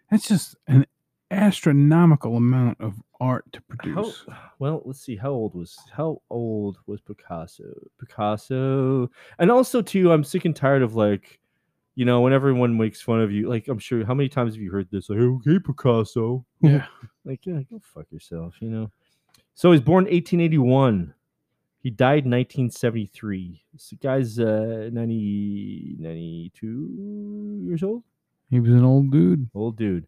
That's 0.09 0.27
just 0.27 0.55
an 0.67 0.85
astronomical 1.31 2.37
amount 2.37 2.79
of 2.79 2.93
art 3.19 3.43
to 3.51 3.61
how, 3.69 3.75
produce. 3.93 4.25
well 4.59 4.81
let's 4.85 5.01
see 5.01 5.15
how 5.17 5.31
old 5.31 5.53
was 5.53 5.77
how 5.91 6.21
old 6.29 6.77
was 6.85 7.01
picasso 7.01 7.63
picasso 7.99 9.09
and 9.39 9.49
also 9.49 9.81
too 9.81 10.11
i'm 10.11 10.23
sick 10.23 10.45
and 10.45 10.55
tired 10.55 10.83
of 10.83 10.95
like 10.95 11.39
you 11.95 12.05
know 12.05 12.21
when 12.21 12.33
everyone 12.33 12.77
makes 12.77 13.01
fun 13.01 13.21
of 13.21 13.31
you 13.31 13.47
like 13.49 13.67
i'm 13.67 13.79
sure 13.79 14.05
how 14.05 14.13
many 14.13 14.29
times 14.29 14.53
have 14.53 14.61
you 14.61 14.71
heard 14.71 14.87
this 14.91 15.09
like 15.09 15.19
okay 15.19 15.59
picasso. 15.59 16.45
Yeah. 16.61 16.85
like 17.25 17.45
yeah 17.45 17.61
go 17.69 17.81
fuck 17.81 18.11
yourself 18.11 18.55
you 18.59 18.69
know? 18.69 18.91
So 19.55 19.71
he's 19.71 19.81
born 19.81 20.03
1881 20.05 21.13
he 21.79 21.89
died 21.91 22.25
in 22.25 22.31
1973 22.31 23.63
this 23.73 23.93
guy's 24.01 24.39
uh 24.39 24.89
90 24.91 25.95
92 25.99 27.59
years 27.63 27.83
old? 27.83 28.03
He 28.49 28.59
was 28.59 28.71
an 28.71 28.83
old 28.85 29.11
dude. 29.11 29.49
old 29.55 29.77
dude. 29.77 30.07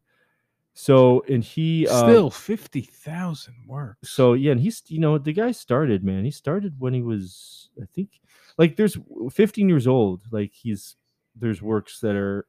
So 0.74 1.24
and 1.28 1.44
he 1.44 1.88
uh, 1.88 2.04
Still 2.04 2.30
fifty 2.30 2.82
thousand 2.82 3.56
works. 3.68 4.12
so 4.12 4.34
yeah 4.34 4.52
and 4.52 4.62
he's 4.62 4.84
you 4.88 5.00
know 5.00 5.18
the 5.18 5.34
guy 5.34 5.52
started 5.52 6.04
man. 6.04 6.24
He 6.26 6.32
started 6.32 6.76
when 6.80 6.94
he 6.94 7.02
was 7.02 7.70
i 7.82 7.86
think 7.94 8.10
like 8.58 8.76
there's 8.76 8.98
15 9.32 9.70
years 9.70 9.88
old. 9.88 10.22
Like 10.32 10.52
he's 10.54 10.96
there's 11.40 11.62
works 11.62 12.00
that 12.02 12.16
are 12.16 12.48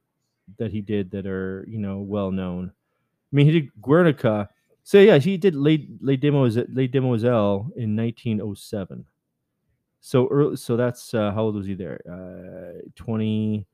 that 0.57 0.71
he 0.71 0.81
did 0.81 1.11
that 1.11 1.25
are 1.25 1.65
you 1.67 1.79
know 1.79 1.99
well 1.99 2.31
known. 2.31 2.71
I 3.31 3.35
mean 3.35 3.45
he 3.45 3.51
did 3.51 3.69
guernica. 3.81 4.49
So 4.83 4.99
yeah 4.99 5.17
he 5.17 5.37
did 5.37 5.55
les, 5.55 5.87
les 6.01 6.17
demos 6.17 6.57
les 6.57 6.87
demoiselles 6.87 7.67
in 7.75 7.95
1907 7.95 9.05
so 10.01 10.27
early 10.29 10.55
so 10.55 10.77
that's 10.77 11.13
uh, 11.13 11.31
how 11.31 11.43
old 11.43 11.55
was 11.55 11.65
he 11.67 11.73
there? 11.75 11.99
Uh 12.09 12.81
20 12.95 13.65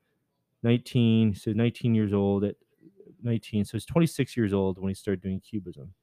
19 0.64 1.36
so 1.36 1.52
19 1.54 1.94
years 1.96 2.14
old 2.14 2.44
at 2.44 2.56
19 3.24 3.66
so 3.66 3.74
he's 3.74 3.86
26 3.86 4.36
years 4.36 4.54
old 4.54 4.80
when 4.80 4.90
he 4.90 4.96
started 4.96 5.22
doing 5.22 5.40
cubism. 5.40 5.94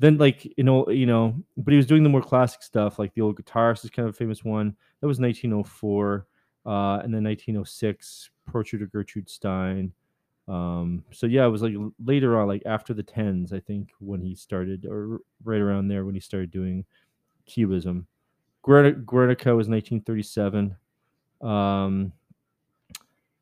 Then 0.00 0.18
like 0.18 0.44
you 0.56 0.64
know 0.64 0.88
you 0.90 1.06
know 1.06 1.34
but 1.56 1.72
he 1.72 1.76
was 1.76 1.86
doing 1.86 2.02
the 2.02 2.08
more 2.08 2.22
classic 2.22 2.62
stuff 2.62 2.98
like 2.98 3.14
the 3.14 3.20
old 3.22 3.40
guitarist 3.40 3.84
is 3.84 3.90
kind 3.90 4.08
of 4.08 4.14
a 4.14 4.18
famous 4.18 4.44
one. 4.44 4.76
That 5.00 5.06
was 5.06 5.20
1904 5.20 6.26
uh 6.68 7.00
and 7.02 7.12
then 7.14 7.24
1906 7.24 8.30
portrait 8.46 8.82
of 8.82 8.92
gertrude 8.92 9.28
stein. 9.30 9.92
Um 10.46 11.04
so 11.10 11.26
yeah 11.26 11.44
it 11.46 11.48
was 11.50 11.62
like 11.62 11.74
later 12.04 12.38
on 12.38 12.46
like 12.48 12.62
after 12.66 12.94
the 12.94 13.02
10s 13.02 13.52
i 13.52 13.60
think 13.60 13.90
when 13.98 14.20
he 14.20 14.34
started 14.34 14.86
or 14.86 15.20
right 15.44 15.60
around 15.60 15.88
there 15.88 16.04
when 16.04 16.14
he 16.14 16.20
started 16.20 16.50
doing 16.50 16.84
cubism. 17.46 18.06
Guernica 18.62 19.56
was 19.56 19.68
1937 19.68 20.76
um 21.40 22.12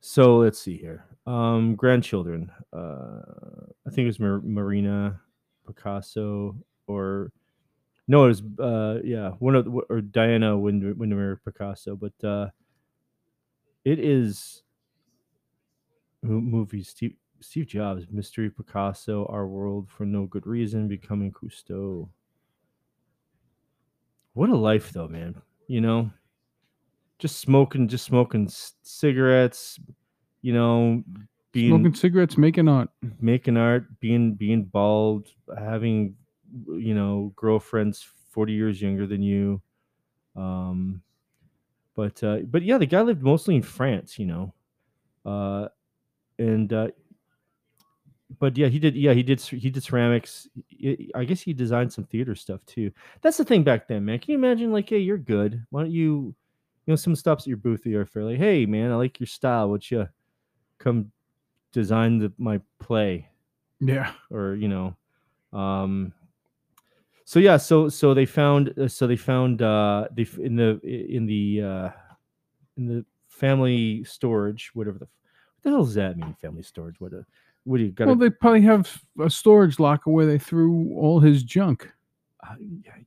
so 0.01 0.37
let's 0.39 0.59
see 0.61 0.77
here. 0.77 1.05
Um 1.27 1.75
grandchildren 1.75 2.51
uh 2.73 3.67
i 3.87 3.91
think 3.91 4.05
it 4.05 4.07
was 4.15 4.21
Mar- 4.21 4.41
marina 4.43 5.21
Picasso 5.67 6.57
or 6.87 7.33
No, 8.09 8.25
it 8.25 8.29
was 8.29 8.43
uh, 8.61 9.01
yeah, 9.03 9.31
one 9.41 9.57
of 9.57 9.65
the, 9.65 9.71
or 9.91 10.01
Diana 10.01 10.57
Wind- 10.57 10.97
Windermere 10.97 11.41
Picasso, 11.45 11.97
but 11.97 12.15
uh, 12.23 12.47
it 13.87 14.01
is 14.01 14.65
movies 16.23 16.89
Steve 16.89 17.15
Steve 17.41 17.69
Jobs, 17.69 18.07
Mystery 18.11 18.51
Picasso, 18.51 19.27
Our 19.27 19.47
World 19.47 19.89
for 19.89 20.05
No 20.05 20.27
Good 20.27 20.47
Reason, 20.47 20.89
Becoming 20.89 21.31
Cousteau. 21.33 22.09
What 24.33 24.51
a 24.51 24.57
life, 24.57 24.93
though, 24.93 25.07
man. 25.07 25.41
You 25.69 25.81
know, 25.83 26.11
just 27.21 27.39
smoking, 27.39 27.87
just 27.87 28.05
smoking 28.05 28.51
cigarettes. 28.83 29.79
You 30.43 30.53
know, 30.53 31.05
being 31.53 31.71
Smoking 31.71 31.95
cigarettes, 31.95 32.37
making 32.37 32.69
art. 32.69 32.91
making 33.21 33.57
art, 33.57 34.01
being 34.01 34.35
being 34.35 34.65
bald, 34.65 35.29
having 35.57 36.17
you 36.67 36.95
know 36.95 37.33
girlfriends 37.37 38.07
forty 38.31 38.53
years 38.53 38.83
younger 38.83 39.07
than 39.07 39.23
you. 39.23 39.63
Um, 40.35 41.03
but 41.97 42.23
uh, 42.23 42.39
but 42.47 42.63
yeah, 42.63 42.79
the 42.79 42.87
guy 42.87 43.01
lived 43.01 43.23
mostly 43.23 43.57
in 43.57 43.63
France, 43.63 44.19
you 44.19 44.27
know, 44.27 44.55
uh, 45.25 45.69
and 46.39 46.73
uh, 46.73 46.89
but 48.39 48.57
yeah, 48.57 48.67
he 48.67 48.79
did 48.79 48.97
yeah 48.97 49.13
he 49.13 49.23
did 49.23 49.41
he 49.41 49.71
did 49.71 49.83
ceramics. 49.83 50.49
I- 51.15 51.25
guess 51.25 51.41
he 51.41 51.53
designed 51.53 51.93
some 51.93 52.05
theater 52.05 52.35
stuff 52.35 52.61
too. 52.67 52.91
That's 53.23 53.37
the 53.37 53.45
thing 53.45 53.63
back 53.63 53.89
then, 53.89 54.05
man. 54.05 54.19
Can 54.19 54.33
you 54.33 54.39
imagine 54.39 54.73
like, 54.73 54.89
hey, 54.91 54.99
you're 54.99 55.19
good. 55.19 55.65
Why 55.71 55.83
don't 55.83 55.93
you, 55.93 56.35
you 56.87 56.93
know, 56.93 56.97
someone 56.97 57.17
stops 57.17 57.45
at 57.45 57.49
your 57.49 57.57
booth 57.57 57.87
your 57.87 58.05
fair, 58.05 58.25
like, 58.25 58.39
hey, 58.39 58.67
man, 58.67 58.91
I 58.93 58.97
like 58.97 59.19
your 59.21 59.27
style. 59.27 59.71
Would 59.71 59.91
you 59.91 60.09
come 60.79 61.11
design 61.73 62.19
the, 62.19 62.33
my 62.39 62.61
play? 62.79 63.29
Yeah. 63.81 64.13
or 64.31 64.55
you 64.55 64.69
know 64.69 64.97
um 65.53 66.13
so 67.29 67.39
yeah 67.41 67.57
so 67.57 67.89
so 67.89 68.15
they 68.15 68.25
found 68.25 68.73
uh, 68.79 68.87
so 68.89 69.07
they 69.07 69.17
found 69.17 69.61
uh 69.61 70.07
they 70.17 70.27
in 70.39 70.55
the 70.57 70.81
in 70.85 71.27
the 71.27 71.61
uh 71.61 71.91
in 72.79 72.87
the 72.87 73.05
family 73.29 74.03
storage 74.05 74.71
whatever 74.75 74.99
the 74.99 75.05
what 75.07 75.63
the 75.65 75.71
hell 75.71 75.85
does 75.85 75.95
that 75.95 76.17
mean 76.17 76.35
family 76.41 76.63
storage 76.63 77.01
what 77.01 77.13
a 77.13 77.27
what 77.65 77.79
do 77.79 77.83
you 77.85 77.91
got 77.91 78.07
Well, 78.07 78.15
they 78.15 78.31
probably 78.31 78.63
have 78.63 79.03
a 79.21 79.29
storage 79.29 79.81
locker 79.81 80.09
where 80.11 80.25
they 80.25 80.39
threw 80.39 80.95
all 80.97 81.19
his 81.19 81.43
junk. 81.43 81.91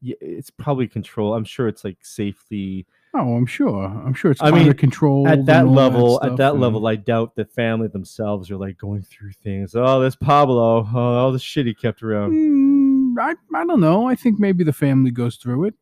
yeah, 0.02 0.16
it's 0.20 0.50
probably 0.50 0.86
control 0.88 1.34
i'm 1.34 1.46
sure 1.46 1.68
it's 1.68 1.84
like 1.84 1.98
safely 2.04 2.86
Oh, 3.16 3.34
I'm 3.36 3.48
sure. 3.48 3.86
I'm 3.86 4.14
sure 4.14 4.30
it's 4.30 4.40
I 4.40 4.50
under 4.50 4.66
mean, 4.66 4.74
control. 4.74 5.28
at 5.28 5.44
that 5.48 5.68
level 5.68 6.20
at 6.24 6.38
that 6.38 6.52
and- 6.52 6.62
level 6.62 6.86
i 6.86 6.96
doubt 6.96 7.36
the 7.36 7.46
family 7.46 7.88
themselves 7.88 8.52
are 8.52 8.58
like 8.58 8.78
going 8.78 9.02
through 9.02 9.32
things 9.32 9.74
oh 9.76 10.00
this 10.02 10.16
pablo 10.16 10.88
oh, 10.94 11.00
all 11.18 11.32
the 11.32 11.40
shit 11.40 11.66
he 11.66 11.74
kept 11.74 12.04
around 12.04 12.34
Mm, 12.34 12.79
I, 13.20 13.36
I 13.56 13.66
don't 13.66 13.80
know. 13.80 14.08
I 14.08 14.16
think 14.16 14.40
maybe 14.40 14.64
the 14.64 14.74
family 14.74 15.12
goes 15.12 15.38
through 15.38 15.66
it. 15.66 15.74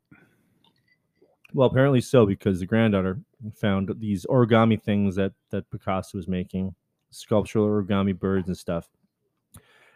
Well, 1.54 1.68
apparently 1.68 2.02
so, 2.02 2.26
because 2.26 2.60
the 2.60 2.66
granddaughter 2.66 3.20
found 3.56 3.92
these 4.00 4.26
origami 4.26 4.82
things 4.82 5.16
that 5.16 5.34
that 5.50 5.70
Picasso 5.72 6.18
was 6.18 6.28
making, 6.28 6.76
sculptural 7.10 7.68
origami 7.68 8.18
birds 8.18 8.48
and 8.48 8.58
stuff. 8.58 8.90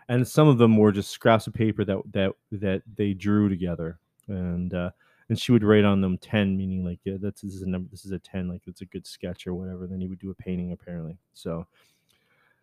And 0.08 0.28
some 0.28 0.48
of 0.48 0.58
them 0.58 0.78
were 0.78 0.91
just 0.91 1.12
scraps 1.12 1.48
of 1.48 1.54
paper 1.54 1.86
that 1.86 1.98
that 2.13 2.32
that 2.54 2.82
they 2.96 3.13
drew 3.13 3.50
together, 3.50 4.00
and 4.28 4.74
uh, 4.74 4.91
and 5.30 5.39
she 5.39 5.52
would 5.52 5.63
write 5.63 5.86
on 5.86 6.02
them 6.02 6.17
ten, 6.17 6.58
meaning 6.58 6.84
like 6.84 7.00
yeah, 7.04 7.17
that's 7.22 7.41
this 7.41 7.54
is 7.54 7.62
a 7.62 7.70
number, 7.70 7.89
this 7.91 8.06
is 8.06 8.12
a 8.12 8.20
ten, 8.20 8.48
like 8.48 8.63
it's 8.65 8.82
a 8.82 8.86
good 8.86 9.06
sketch 9.06 9.46
or 9.46 9.54
whatever. 9.54 9.88
Then 9.88 10.02
he 10.02 10.08
would 10.08 10.20
do 10.20 10.32
a 10.32 10.36
painting 10.36 10.72
apparently. 10.72 11.17
So, 11.34 11.67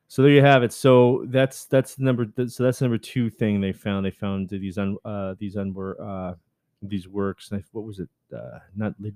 so 0.08 0.22
there 0.22 0.30
you 0.30 0.42
have 0.42 0.62
it. 0.62 0.72
So 0.72 1.24
that's 1.28 1.66
that's 1.66 1.98
number 1.98 2.26
so 2.46 2.64
that's 2.64 2.80
number 2.80 2.98
two 2.98 3.28
thing 3.28 3.60
they 3.60 3.72
found. 3.72 4.04
They 4.04 4.10
found 4.10 4.48
these 4.48 4.78
un 4.78 4.96
uh, 5.04 5.34
these 5.38 5.56
uh, 5.56 6.34
these 6.82 7.06
works. 7.06 7.50
And 7.52 7.62
What 7.72 7.84
was 7.84 8.00
it? 8.00 8.08
Uh, 8.34 8.58
not 8.74 8.94
the 9.00 9.14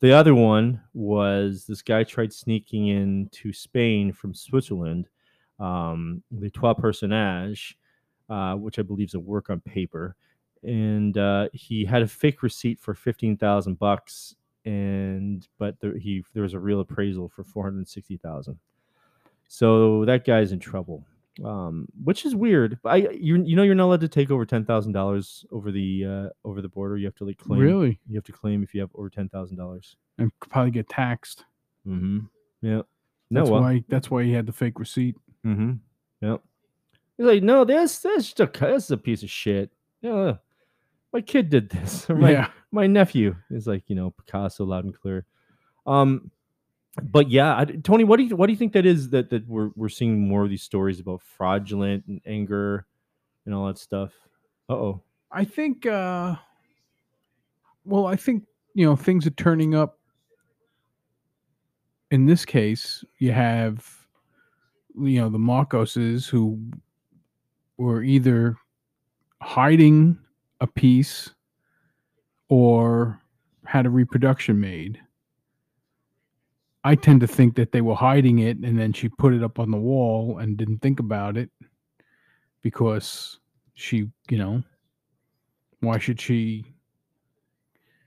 the 0.00 0.12
other 0.12 0.34
one 0.34 0.80
was 0.94 1.66
this 1.66 1.82
guy 1.82 2.04
tried 2.04 2.32
sneaking 2.32 2.88
into 2.88 3.52
Spain 3.52 4.12
from 4.12 4.32
Switzerland. 4.32 5.08
Um, 5.58 6.22
the 6.30 6.50
Trois 6.50 6.74
Personnages, 6.74 7.74
uh, 8.30 8.54
which 8.54 8.78
I 8.78 8.82
believe 8.82 9.08
is 9.08 9.14
a 9.14 9.20
work 9.20 9.50
on 9.50 9.60
paper, 9.60 10.14
and 10.62 11.18
uh, 11.18 11.48
he 11.52 11.84
had 11.84 12.02
a 12.02 12.08
fake 12.08 12.42
receipt 12.42 12.78
for 12.78 12.94
fifteen 12.94 13.36
thousand 13.36 13.78
bucks, 13.78 14.36
and 14.64 15.46
but 15.58 15.78
there, 15.80 15.98
he 15.98 16.24
there 16.32 16.44
was 16.44 16.54
a 16.54 16.60
real 16.60 16.80
appraisal 16.80 17.28
for 17.28 17.42
four 17.42 17.64
hundred 17.64 17.88
sixty 17.88 18.16
thousand. 18.16 18.58
So 19.48 20.04
that 20.04 20.24
guy's 20.24 20.52
in 20.52 20.60
trouble, 20.60 21.04
um, 21.44 21.88
which 22.04 22.26
is 22.26 22.36
weird. 22.36 22.78
I 22.84 22.96
you 22.96 23.42
you 23.42 23.56
know 23.56 23.62
you're 23.62 23.74
not 23.74 23.86
allowed 23.86 24.00
to 24.02 24.08
take 24.08 24.30
over 24.30 24.44
ten 24.44 24.64
thousand 24.64 24.92
dollars 24.92 25.44
over 25.50 25.72
the 25.72 26.04
uh, 26.04 26.28
over 26.48 26.60
the 26.60 26.68
border. 26.68 26.98
You 26.98 27.06
have 27.06 27.14
to 27.16 27.24
like 27.24 27.38
claim. 27.38 27.60
Really? 27.60 27.98
You 28.08 28.16
have 28.16 28.24
to 28.24 28.32
claim 28.32 28.62
if 28.62 28.74
you 28.74 28.82
have 28.82 28.90
over 28.94 29.08
ten 29.08 29.28
thousand 29.30 29.56
dollars. 29.56 29.96
And 30.18 30.30
probably 30.50 30.70
get 30.70 30.88
taxed. 30.88 31.44
Mm-hmm. 31.86 32.18
Yeah. 32.60 32.82
No. 33.30 33.40
That's 33.40 33.50
well. 33.50 33.62
why. 33.62 33.84
That's 33.88 34.10
why 34.10 34.24
he 34.24 34.32
had 34.32 34.46
the 34.46 34.52
fake 34.52 34.78
receipt. 34.78 35.16
Mm-hmm. 35.46 35.74
Yep. 36.20 36.42
He's 37.16 37.26
like, 37.26 37.42
no, 37.42 37.64
this 37.64 38.00
this 38.00 38.32
just 38.32 38.40
a, 38.40 38.46
this 38.60 38.84
is 38.84 38.90
a 38.90 38.96
piece 38.96 39.22
of 39.22 39.30
shit. 39.30 39.70
Yeah. 40.02 40.34
My 41.12 41.20
kid 41.22 41.48
did 41.48 41.70
this. 41.70 42.06
my 42.10 42.32
yeah. 42.32 42.50
my 42.70 42.86
nephew 42.86 43.34
is 43.50 43.66
like, 43.66 43.84
you 43.86 43.96
know, 43.96 44.10
Picasso 44.10 44.64
loud 44.64 44.84
and 44.84 44.94
clear. 44.94 45.24
Um, 45.86 46.30
but 47.02 47.30
yeah, 47.30 47.56
I, 47.56 47.64
Tony, 47.64 48.04
what 48.04 48.18
do 48.18 48.24
you 48.24 48.36
what 48.36 48.46
do 48.46 48.52
you 48.52 48.58
think 48.58 48.72
that 48.74 48.86
is 48.86 49.10
that 49.10 49.30
that 49.30 49.46
we're 49.48 49.70
we're 49.76 49.88
seeing 49.88 50.28
more 50.28 50.44
of 50.44 50.50
these 50.50 50.62
stories 50.62 51.00
about 51.00 51.22
fraudulent 51.22 52.04
and 52.06 52.20
anger 52.26 52.86
and 53.46 53.54
all 53.54 53.66
that 53.66 53.78
stuff? 53.78 54.12
Uh 54.68 54.74
oh. 54.74 55.02
I 55.30 55.44
think. 55.44 55.86
uh 55.86 56.36
Well, 57.84 58.06
I 58.06 58.16
think 58.16 58.44
you 58.74 58.86
know 58.86 58.96
things 58.96 59.26
are 59.26 59.30
turning 59.30 59.74
up. 59.74 59.98
In 62.10 62.26
this 62.26 62.44
case, 62.44 63.04
you 63.18 63.32
have, 63.32 63.86
you 64.98 65.20
know, 65.20 65.28
the 65.28 65.38
Marcoses 65.38 66.28
who 66.28 66.58
were 67.76 68.02
either 68.02 68.56
hiding 69.42 70.18
a 70.60 70.66
piece 70.66 71.30
or 72.48 73.20
had 73.66 73.86
a 73.86 73.90
reproduction 73.90 74.60
made. 74.60 75.00
I 76.88 76.94
tend 76.94 77.20
to 77.20 77.26
think 77.26 77.54
that 77.56 77.70
they 77.70 77.82
were 77.82 77.94
hiding 77.94 78.38
it 78.38 78.56
and 78.56 78.78
then 78.78 78.94
she 78.94 79.10
put 79.10 79.34
it 79.34 79.42
up 79.42 79.58
on 79.58 79.70
the 79.70 79.76
wall 79.76 80.38
and 80.38 80.56
didn't 80.56 80.78
think 80.78 81.00
about 81.00 81.36
it 81.36 81.50
because 82.62 83.40
she, 83.74 84.08
you 84.30 84.38
know, 84.38 84.62
why 85.80 85.98
should 85.98 86.18
she 86.18 86.64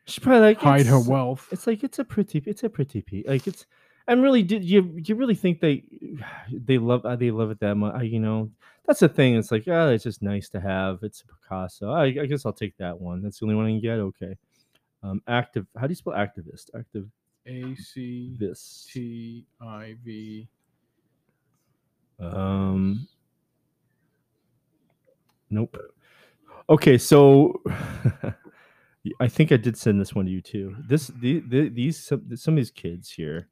She's 0.06 0.18
probably 0.18 0.40
like 0.40 0.58
hide 0.58 0.88
her 0.88 1.00
wealth? 1.00 1.48
It's 1.52 1.68
like 1.68 1.84
it's 1.84 2.00
a 2.00 2.04
pretty 2.04 2.42
it's 2.48 2.64
a 2.64 2.70
pretty 2.70 3.04
piece. 3.04 3.28
Like 3.28 3.46
it's 3.46 3.68
and 4.08 4.24
really 4.24 4.42
did 4.42 4.66
you 4.66 4.92
you 4.98 5.14
really 5.14 5.36
think 5.36 5.60
they 5.60 5.84
they 6.52 6.80
love 6.80 7.06
uh, 7.06 7.16
they 7.16 7.30
love 7.30 7.52
it 7.52 7.60
that 7.60 7.76
much? 7.76 7.94
I, 7.94 8.02
you 8.02 8.20
know, 8.20 8.50
that's 8.88 9.02
the 9.02 9.10
thing. 9.10 9.36
It's 9.36 9.52
like 9.52 9.68
oh, 9.68 9.90
it's 9.90 10.06
just 10.06 10.24
nice 10.24 10.50
to 10.50 10.60
have. 10.60 11.04
It's 11.04 11.22
a 11.22 11.28
Picasso. 11.28 11.92
I, 11.92 12.06
I 12.06 12.26
guess 12.26 12.48
I'll 12.48 12.52
take 12.52 12.76
that 12.78 13.00
one. 13.00 13.22
That's 13.22 13.38
the 13.38 13.46
only 13.46 13.56
one 13.58 13.68
I 13.68 13.70
can 13.70 13.80
get. 13.80 14.00
Okay. 14.00 14.36
Um, 15.04 15.22
active. 15.28 15.68
How 15.78 15.86
do 15.86 15.92
you 15.92 15.96
spell 15.96 16.14
activist? 16.14 16.72
Active 16.76 17.08
A 17.48 17.76
C 17.76 18.36
this. 18.40 18.88
T 18.92 19.46
I 19.62 19.96
V. 20.04 20.48
Um. 22.20 23.08
Nope. 25.50 25.78
Okay, 26.70 26.98
so 26.98 27.62
I 29.20 29.28
think 29.28 29.52
I 29.52 29.58
did 29.58 29.76
send 29.78 30.00
this 30.00 30.16
one 30.16 30.26
to 30.26 30.32
you 30.32 30.42
too. 30.42 30.76
This 30.88 31.08
the, 31.08 31.40
the 31.48 31.70
these 31.70 31.98
some, 31.98 32.36
some 32.38 32.54
of 32.54 32.58
these 32.58 32.72
kids 32.72 33.10
here, 33.10 33.50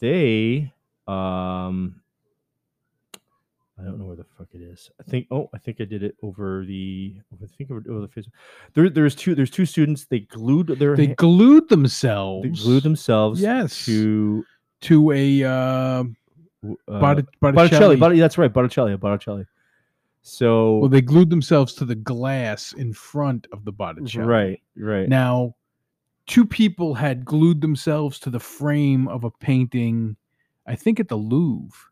they 0.00 0.72
um 1.06 2.02
I 3.80 3.84
don't 3.84 3.98
know 3.98 4.04
where 4.04 4.16
the 4.16 4.24
fuck 4.36 4.48
it 4.52 4.60
is. 4.60 4.90
I 5.00 5.04
think 5.04 5.26
oh 5.30 5.48
I 5.54 5.58
think 5.58 5.80
I 5.80 5.84
did 5.84 6.02
it 6.02 6.16
over 6.22 6.64
the 6.66 7.14
I 7.32 7.46
think 7.46 7.70
over, 7.70 7.82
over 7.88 8.00
the 8.00 8.08
Facebook. 8.08 8.32
There 8.74 8.90
there's 8.90 9.14
two 9.14 9.34
there's 9.34 9.50
two 9.50 9.64
students. 9.66 10.04
They 10.06 10.20
glued 10.20 10.66
their 10.68 10.96
They 10.96 11.06
ha- 11.08 11.14
glued 11.16 11.68
themselves. 11.68 12.42
they 12.44 12.50
glued 12.64 12.82
themselves 12.82 13.40
Yes. 13.40 13.84
to 13.86 14.44
to 14.82 15.10
a 15.12 15.44
uh, 15.44 15.50
uh, 15.50 16.04
Botticelli. 16.86 17.26
Botticelli. 17.40 17.96
Botticelli. 17.96 18.18
That's 18.18 18.38
right, 18.38 18.52
Botticelli. 18.52 18.96
Botticelli. 18.96 19.46
So 20.22 20.78
Well, 20.78 20.88
they 20.90 21.00
glued 21.00 21.30
themselves 21.30 21.72
to 21.74 21.84
the 21.86 21.94
glass 21.94 22.72
in 22.74 22.92
front 22.92 23.46
of 23.52 23.64
the 23.64 23.72
Botticelli. 23.72 24.26
right, 24.26 24.60
right. 24.76 25.08
Now, 25.08 25.54
two 26.26 26.44
people 26.44 26.92
had 26.94 27.24
glued 27.24 27.60
themselves 27.62 28.18
to 28.20 28.30
the 28.30 28.40
frame 28.40 29.08
of 29.08 29.24
a 29.24 29.30
painting, 29.30 30.16
I 30.66 30.74
think 30.76 31.00
at 31.00 31.08
the 31.08 31.16
Louvre, 31.16 31.89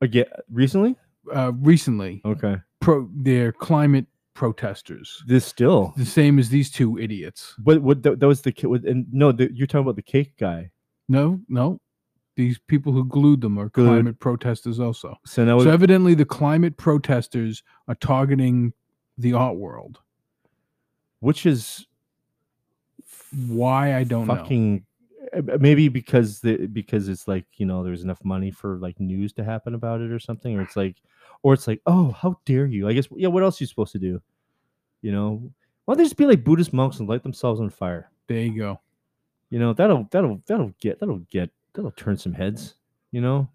Again, 0.00 0.26
recently. 0.50 0.96
uh, 1.34 1.52
recently. 1.60 2.20
Okay. 2.24 2.56
Pro, 2.80 3.08
they're 3.14 3.52
climate 3.52 4.06
protesters, 4.34 5.22
This 5.26 5.44
still, 5.44 5.92
the 5.96 6.04
same 6.06 6.38
as 6.38 6.48
these 6.48 6.70
two 6.70 6.96
idiots. 6.98 7.54
but 7.58 7.82
what 7.82 8.02
that, 8.04 8.20
that 8.20 8.26
was 8.28 8.42
the 8.42 8.52
kid 8.52 8.68
with, 8.68 8.86
and 8.86 9.06
no, 9.12 9.32
the, 9.32 9.50
you're 9.52 9.66
talking 9.66 9.82
about 9.82 9.96
the 9.96 10.02
cake 10.02 10.34
guy. 10.38 10.70
No, 11.08 11.40
no, 11.48 11.80
these 12.36 12.58
people 12.68 12.92
who 12.92 13.04
glued 13.04 13.40
them 13.40 13.58
are 13.58 13.68
Glued. 13.70 13.86
climate 13.88 14.20
protesters 14.20 14.78
also. 14.78 15.16
So 15.26 15.44
now, 15.44 15.58
So 15.58 15.70
evidently, 15.70 16.14
the 16.14 16.24
climate 16.24 16.76
protesters 16.76 17.64
are 17.88 17.96
targeting 17.96 18.72
the 19.16 19.32
art 19.32 19.56
world. 19.56 19.98
which 21.18 21.44
is 21.44 21.86
Why 23.48 23.96
I 23.96 24.04
don't 24.04 24.28
know. 24.28 24.36
fucking 24.36 24.84
uh, 24.84 24.87
maybe 25.60 25.88
because 25.88 26.40
the 26.40 26.66
because 26.66 27.08
it's 27.08 27.28
like 27.28 27.44
you 27.56 27.66
know 27.66 27.82
there's 27.82 28.02
enough 28.02 28.24
money 28.24 28.50
for 28.50 28.78
like 28.78 28.98
news 29.00 29.32
to 29.34 29.44
happen 29.44 29.74
about 29.74 30.00
it 30.00 30.10
or 30.10 30.18
something 30.18 30.56
or 30.56 30.62
it's 30.62 30.76
like 30.76 30.96
or 31.42 31.54
it's 31.54 31.66
like 31.66 31.80
oh 31.86 32.12
how 32.12 32.38
dare 32.44 32.66
you? 32.66 32.88
I 32.88 32.92
guess 32.92 33.08
yeah 33.16 33.28
what 33.28 33.42
else 33.42 33.60
are 33.60 33.64
you 33.64 33.68
supposed 33.68 33.92
to 33.92 33.98
do? 33.98 34.20
You 35.02 35.12
know? 35.12 35.50
Why 35.84 35.94
don't 35.94 35.98
they 35.98 36.04
just 36.04 36.16
be 36.16 36.26
like 36.26 36.44
buddhist 36.44 36.72
monks 36.72 36.98
and 36.98 37.08
light 37.08 37.22
themselves 37.22 37.60
on 37.60 37.70
fire? 37.70 38.10
There 38.26 38.38
you 38.40 38.56
go. 38.58 38.80
you 39.50 39.58
know 39.58 39.72
that'll 39.72 40.08
that'll 40.10 40.42
that'll 40.46 40.72
get 40.80 41.00
that'll 41.00 41.18
get 41.30 41.50
that'll 41.74 41.92
turn 41.92 42.16
some 42.16 42.32
heads 42.34 42.74
you 43.10 43.20
know? 43.22 43.48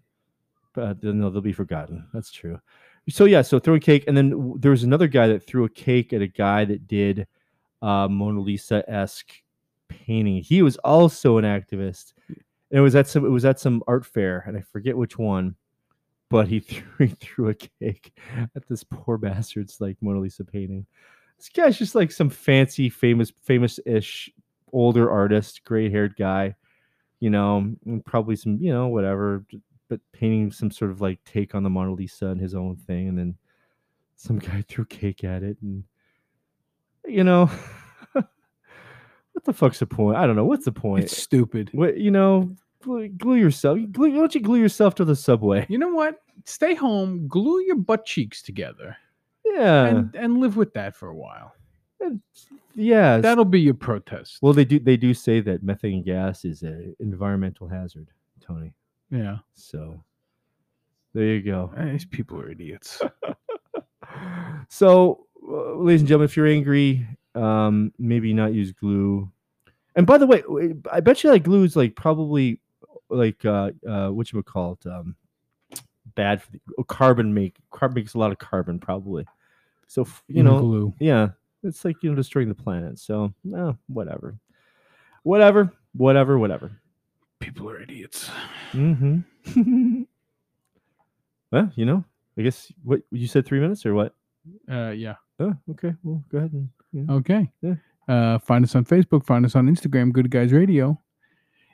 But 0.72 1.00
then 1.00 1.20
they'll, 1.20 1.30
they'll 1.30 1.40
be 1.40 1.52
forgotten. 1.52 2.08
That's 2.12 2.32
true. 2.32 2.60
So 3.08 3.26
yeah 3.26 3.42
so 3.42 3.58
throwing 3.58 3.80
cake 3.80 4.04
and 4.08 4.16
then 4.16 4.54
there 4.58 4.70
was 4.70 4.82
another 4.82 5.06
guy 5.06 5.28
that 5.28 5.46
threw 5.46 5.64
a 5.64 5.68
cake 5.68 6.12
at 6.12 6.22
a 6.22 6.26
guy 6.26 6.64
that 6.64 6.86
did 6.88 7.26
uh 7.82 8.08
mona 8.08 8.40
lisa-esque 8.40 9.42
painting 9.88 10.42
he 10.42 10.62
was 10.62 10.76
also 10.78 11.38
an 11.38 11.44
activist 11.44 12.12
it 12.70 12.80
was 12.80 12.94
at 12.94 13.06
some 13.06 13.24
it 13.24 13.30
was 13.30 13.44
at 13.44 13.60
some 13.60 13.82
art 13.86 14.04
fair 14.04 14.44
and 14.46 14.56
i 14.56 14.60
forget 14.60 14.96
which 14.96 15.18
one 15.18 15.54
but 16.30 16.48
he 16.48 16.60
threw 16.60 17.06
he 17.06 17.14
threw 17.20 17.48
a 17.48 17.54
cake 17.54 18.16
at 18.56 18.66
this 18.68 18.84
poor 18.84 19.18
bastard's 19.18 19.80
like 19.80 19.96
mona 20.00 20.18
lisa 20.18 20.44
painting 20.44 20.86
this 21.36 21.48
guy's 21.48 21.78
just 21.78 21.94
like 21.94 22.10
some 22.10 22.30
fancy 22.30 22.88
famous 22.88 23.32
famous-ish 23.42 24.30
older 24.74 25.10
artist, 25.10 25.64
gray 25.64 25.88
haired 25.88 26.16
guy, 26.16 26.54
you 27.20 27.30
know, 27.30 27.74
probably 28.04 28.36
some, 28.36 28.58
you 28.60 28.72
know, 28.72 28.88
whatever, 28.88 29.46
but 29.88 30.00
painting 30.12 30.50
some 30.50 30.70
sort 30.70 30.90
of 30.90 31.00
like 31.00 31.22
take 31.24 31.54
on 31.54 31.62
the 31.62 31.70
Mona 31.70 31.92
Lisa 31.92 32.26
and 32.26 32.40
his 32.40 32.54
own 32.54 32.76
thing. 32.76 33.08
And 33.08 33.18
then 33.18 33.36
some 34.16 34.38
guy 34.38 34.62
threw 34.68 34.84
cake 34.84 35.24
at 35.24 35.42
it. 35.42 35.56
And, 35.62 35.84
you 37.06 37.24
know, 37.24 37.50
what 39.44 39.54
the 39.54 39.58
fuck's 39.58 39.78
the 39.78 39.86
point? 39.86 40.16
I 40.16 40.26
don't 40.26 40.36
know. 40.36 40.44
What's 40.46 40.64
the 40.64 40.72
point? 40.72 41.04
It's 41.04 41.16
stupid. 41.16 41.68
what, 41.72 41.98
you 41.98 42.10
know, 42.10 42.50
glue, 42.82 43.08
glue 43.08 43.36
yourself. 43.36 43.78
Glue, 43.92 44.10
why 44.10 44.16
don't 44.18 44.34
you 44.34 44.40
glue 44.40 44.58
yourself 44.58 44.94
to 44.96 45.04
the 45.04 45.14
subway? 45.14 45.66
You 45.68 45.76
know 45.78 45.88
what? 45.92 46.20
Stay 46.46 46.74
home, 46.74 47.28
glue 47.28 47.60
your 47.64 47.76
butt 47.76 48.06
cheeks 48.06 48.40
together, 48.42 48.96
Yeah. 49.44 49.84
and 49.86 50.14
and 50.14 50.38
live 50.38 50.56
with 50.56 50.72
that 50.74 50.94
for 50.96 51.08
a 51.08 51.14
while. 51.14 51.52
yeah. 52.74 53.18
That'll 53.18 53.44
be 53.44 53.60
your 53.60 53.74
protest. 53.74 54.38
well, 54.42 54.52
they 54.54 54.64
do, 54.64 54.78
they 54.80 54.96
do 54.96 55.12
say 55.14 55.40
that 55.40 55.62
methane 55.62 56.02
gas 56.02 56.44
is 56.44 56.62
an 56.62 56.96
environmental 57.00 57.68
hazard, 57.68 58.08
Tony. 58.40 58.72
yeah. 59.10 59.38
So 59.54 60.02
there 61.12 61.24
you 61.26 61.42
go. 61.42 61.70
Eh, 61.76 61.92
These 61.92 62.06
people 62.06 62.40
are 62.40 62.50
idiots. 62.50 63.00
so, 64.68 65.26
uh, 65.46 65.74
ladies 65.74 66.00
and 66.00 66.08
gentlemen, 66.08 66.24
if 66.26 66.36
you're 66.36 66.46
angry, 66.46 67.06
um, 67.34 67.92
maybe 67.98 68.32
not 68.32 68.52
use 68.54 68.72
glue. 68.72 69.30
And 69.96 70.06
by 70.06 70.18
the 70.18 70.26
way, 70.26 70.42
I 70.92 71.00
bet 71.00 71.22
you 71.22 71.30
that 71.30 71.40
glue 71.40 71.64
is 71.64 71.76
like 71.76 71.94
probably 71.94 72.60
like 73.08 73.44
uh, 73.44 73.70
uh, 73.88 74.08
what 74.08 74.32
you 74.32 74.38
would 74.38 74.46
call 74.46 74.78
it, 74.80 74.88
um, 74.88 75.16
bad 76.14 76.42
for 76.42 76.52
the 76.52 76.60
oh, 76.78 76.84
carbon 76.84 77.32
make 77.32 77.56
carbon 77.70 77.94
makes 77.96 78.14
a 78.14 78.18
lot 78.18 78.32
of 78.32 78.38
carbon 78.38 78.78
probably. 78.78 79.26
So 79.86 80.06
you 80.26 80.42
know, 80.42 80.60
glue. 80.60 80.94
yeah, 80.98 81.28
it's 81.62 81.84
like 81.84 82.02
you 82.02 82.10
know 82.10 82.16
destroying 82.16 82.48
the 82.48 82.54
planet. 82.54 82.98
So 82.98 83.32
no, 83.44 83.78
whatever, 83.86 84.36
whatever, 85.22 85.72
whatever, 85.92 86.38
whatever. 86.38 86.80
People 87.40 87.68
are 87.70 87.80
idiots. 87.80 88.30
Mm-hmm. 88.72 90.02
well, 91.52 91.70
you 91.76 91.84
know, 91.84 92.04
I 92.38 92.42
guess 92.42 92.72
what 92.82 93.02
you 93.10 93.26
said 93.26 93.46
three 93.46 93.60
minutes 93.60 93.84
or 93.86 93.94
what? 93.94 94.14
Uh, 94.70 94.90
yeah. 94.90 95.16
Oh, 95.38 95.54
okay. 95.70 95.94
Well, 96.02 96.24
go 96.30 96.38
ahead 96.38 96.52
and 96.52 96.68
yeah. 96.92 97.14
Okay. 97.14 97.50
Yeah. 97.60 97.74
Uh, 98.08 98.38
find 98.38 98.64
us 98.64 98.74
on 98.74 98.84
Facebook. 98.84 99.24
Find 99.26 99.44
us 99.44 99.56
on 99.56 99.66
Instagram, 99.66 100.12
Good 100.12 100.30
Guys 100.30 100.52
Radio. 100.52 101.00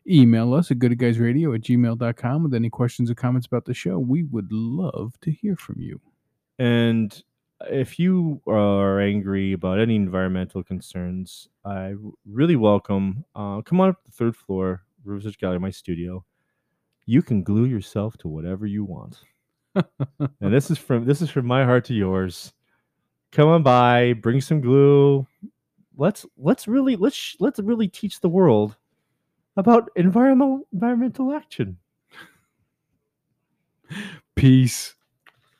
Email 0.09 0.55
us 0.55 0.71
at 0.71 0.79
goodguysradio 0.79 1.55
at 1.55 1.61
gmail.com 1.61 2.43
with 2.43 2.55
any 2.55 2.71
questions 2.71 3.11
or 3.11 3.15
comments 3.15 3.47
about 3.47 3.65
the 3.65 3.75
show. 3.75 3.99
We 3.99 4.25
would 4.25 4.51
love 4.51 5.15
to 5.21 5.31
hear 5.31 5.57
from 5.57 5.81
you. 5.81 6.01
And 6.59 7.23
if 7.69 7.99
you 7.99 8.41
are 8.47 9.01
angry 9.01 9.53
about 9.53 9.79
any 9.79 9.97
environmental 9.97 10.63
concerns, 10.63 11.49
I 11.65 11.95
really 12.27 12.57
welcome. 12.57 13.25
Uh, 13.35 13.61
come 13.63 13.81
on 13.81 13.91
up 13.91 13.97
to 13.97 14.11
the 14.11 14.17
third 14.17 14.37
floor, 14.37 14.83
Research 15.05 15.39
Gallery, 15.39 15.61
my 15.61 15.71
studio. 15.71 16.25
You 17.05 17.23
can 17.23 17.43
glue 17.43 17.67
yourself 17.67 18.17
to 18.19 18.29
whatever 18.29 18.67
you 18.67 18.85
want. 18.85 19.19
and 19.75 20.53
this 20.53 20.71
is 20.71 20.79
from 20.79 21.05
this 21.05 21.23
is 21.23 21.31
from 21.31 21.47
my 21.47 21.65
heart 21.65 21.85
to 21.87 21.95
yours. 21.95 22.53
Come 23.33 23.49
on 23.49 23.63
by, 23.63 24.15
bring 24.15 24.41
some 24.41 24.61
glue. 24.61 25.27
Let's 26.01 26.25
let's 26.39 26.67
really 26.67 26.97
let's 26.97 27.37
let's 27.41 27.61
really 27.61 27.87
teach 27.87 28.21
the 28.21 28.29
world 28.31 28.75
about 29.59 29.91
environmental 29.97 30.67
environmental 30.73 31.31
action. 31.31 31.77
Peace. 34.35 34.95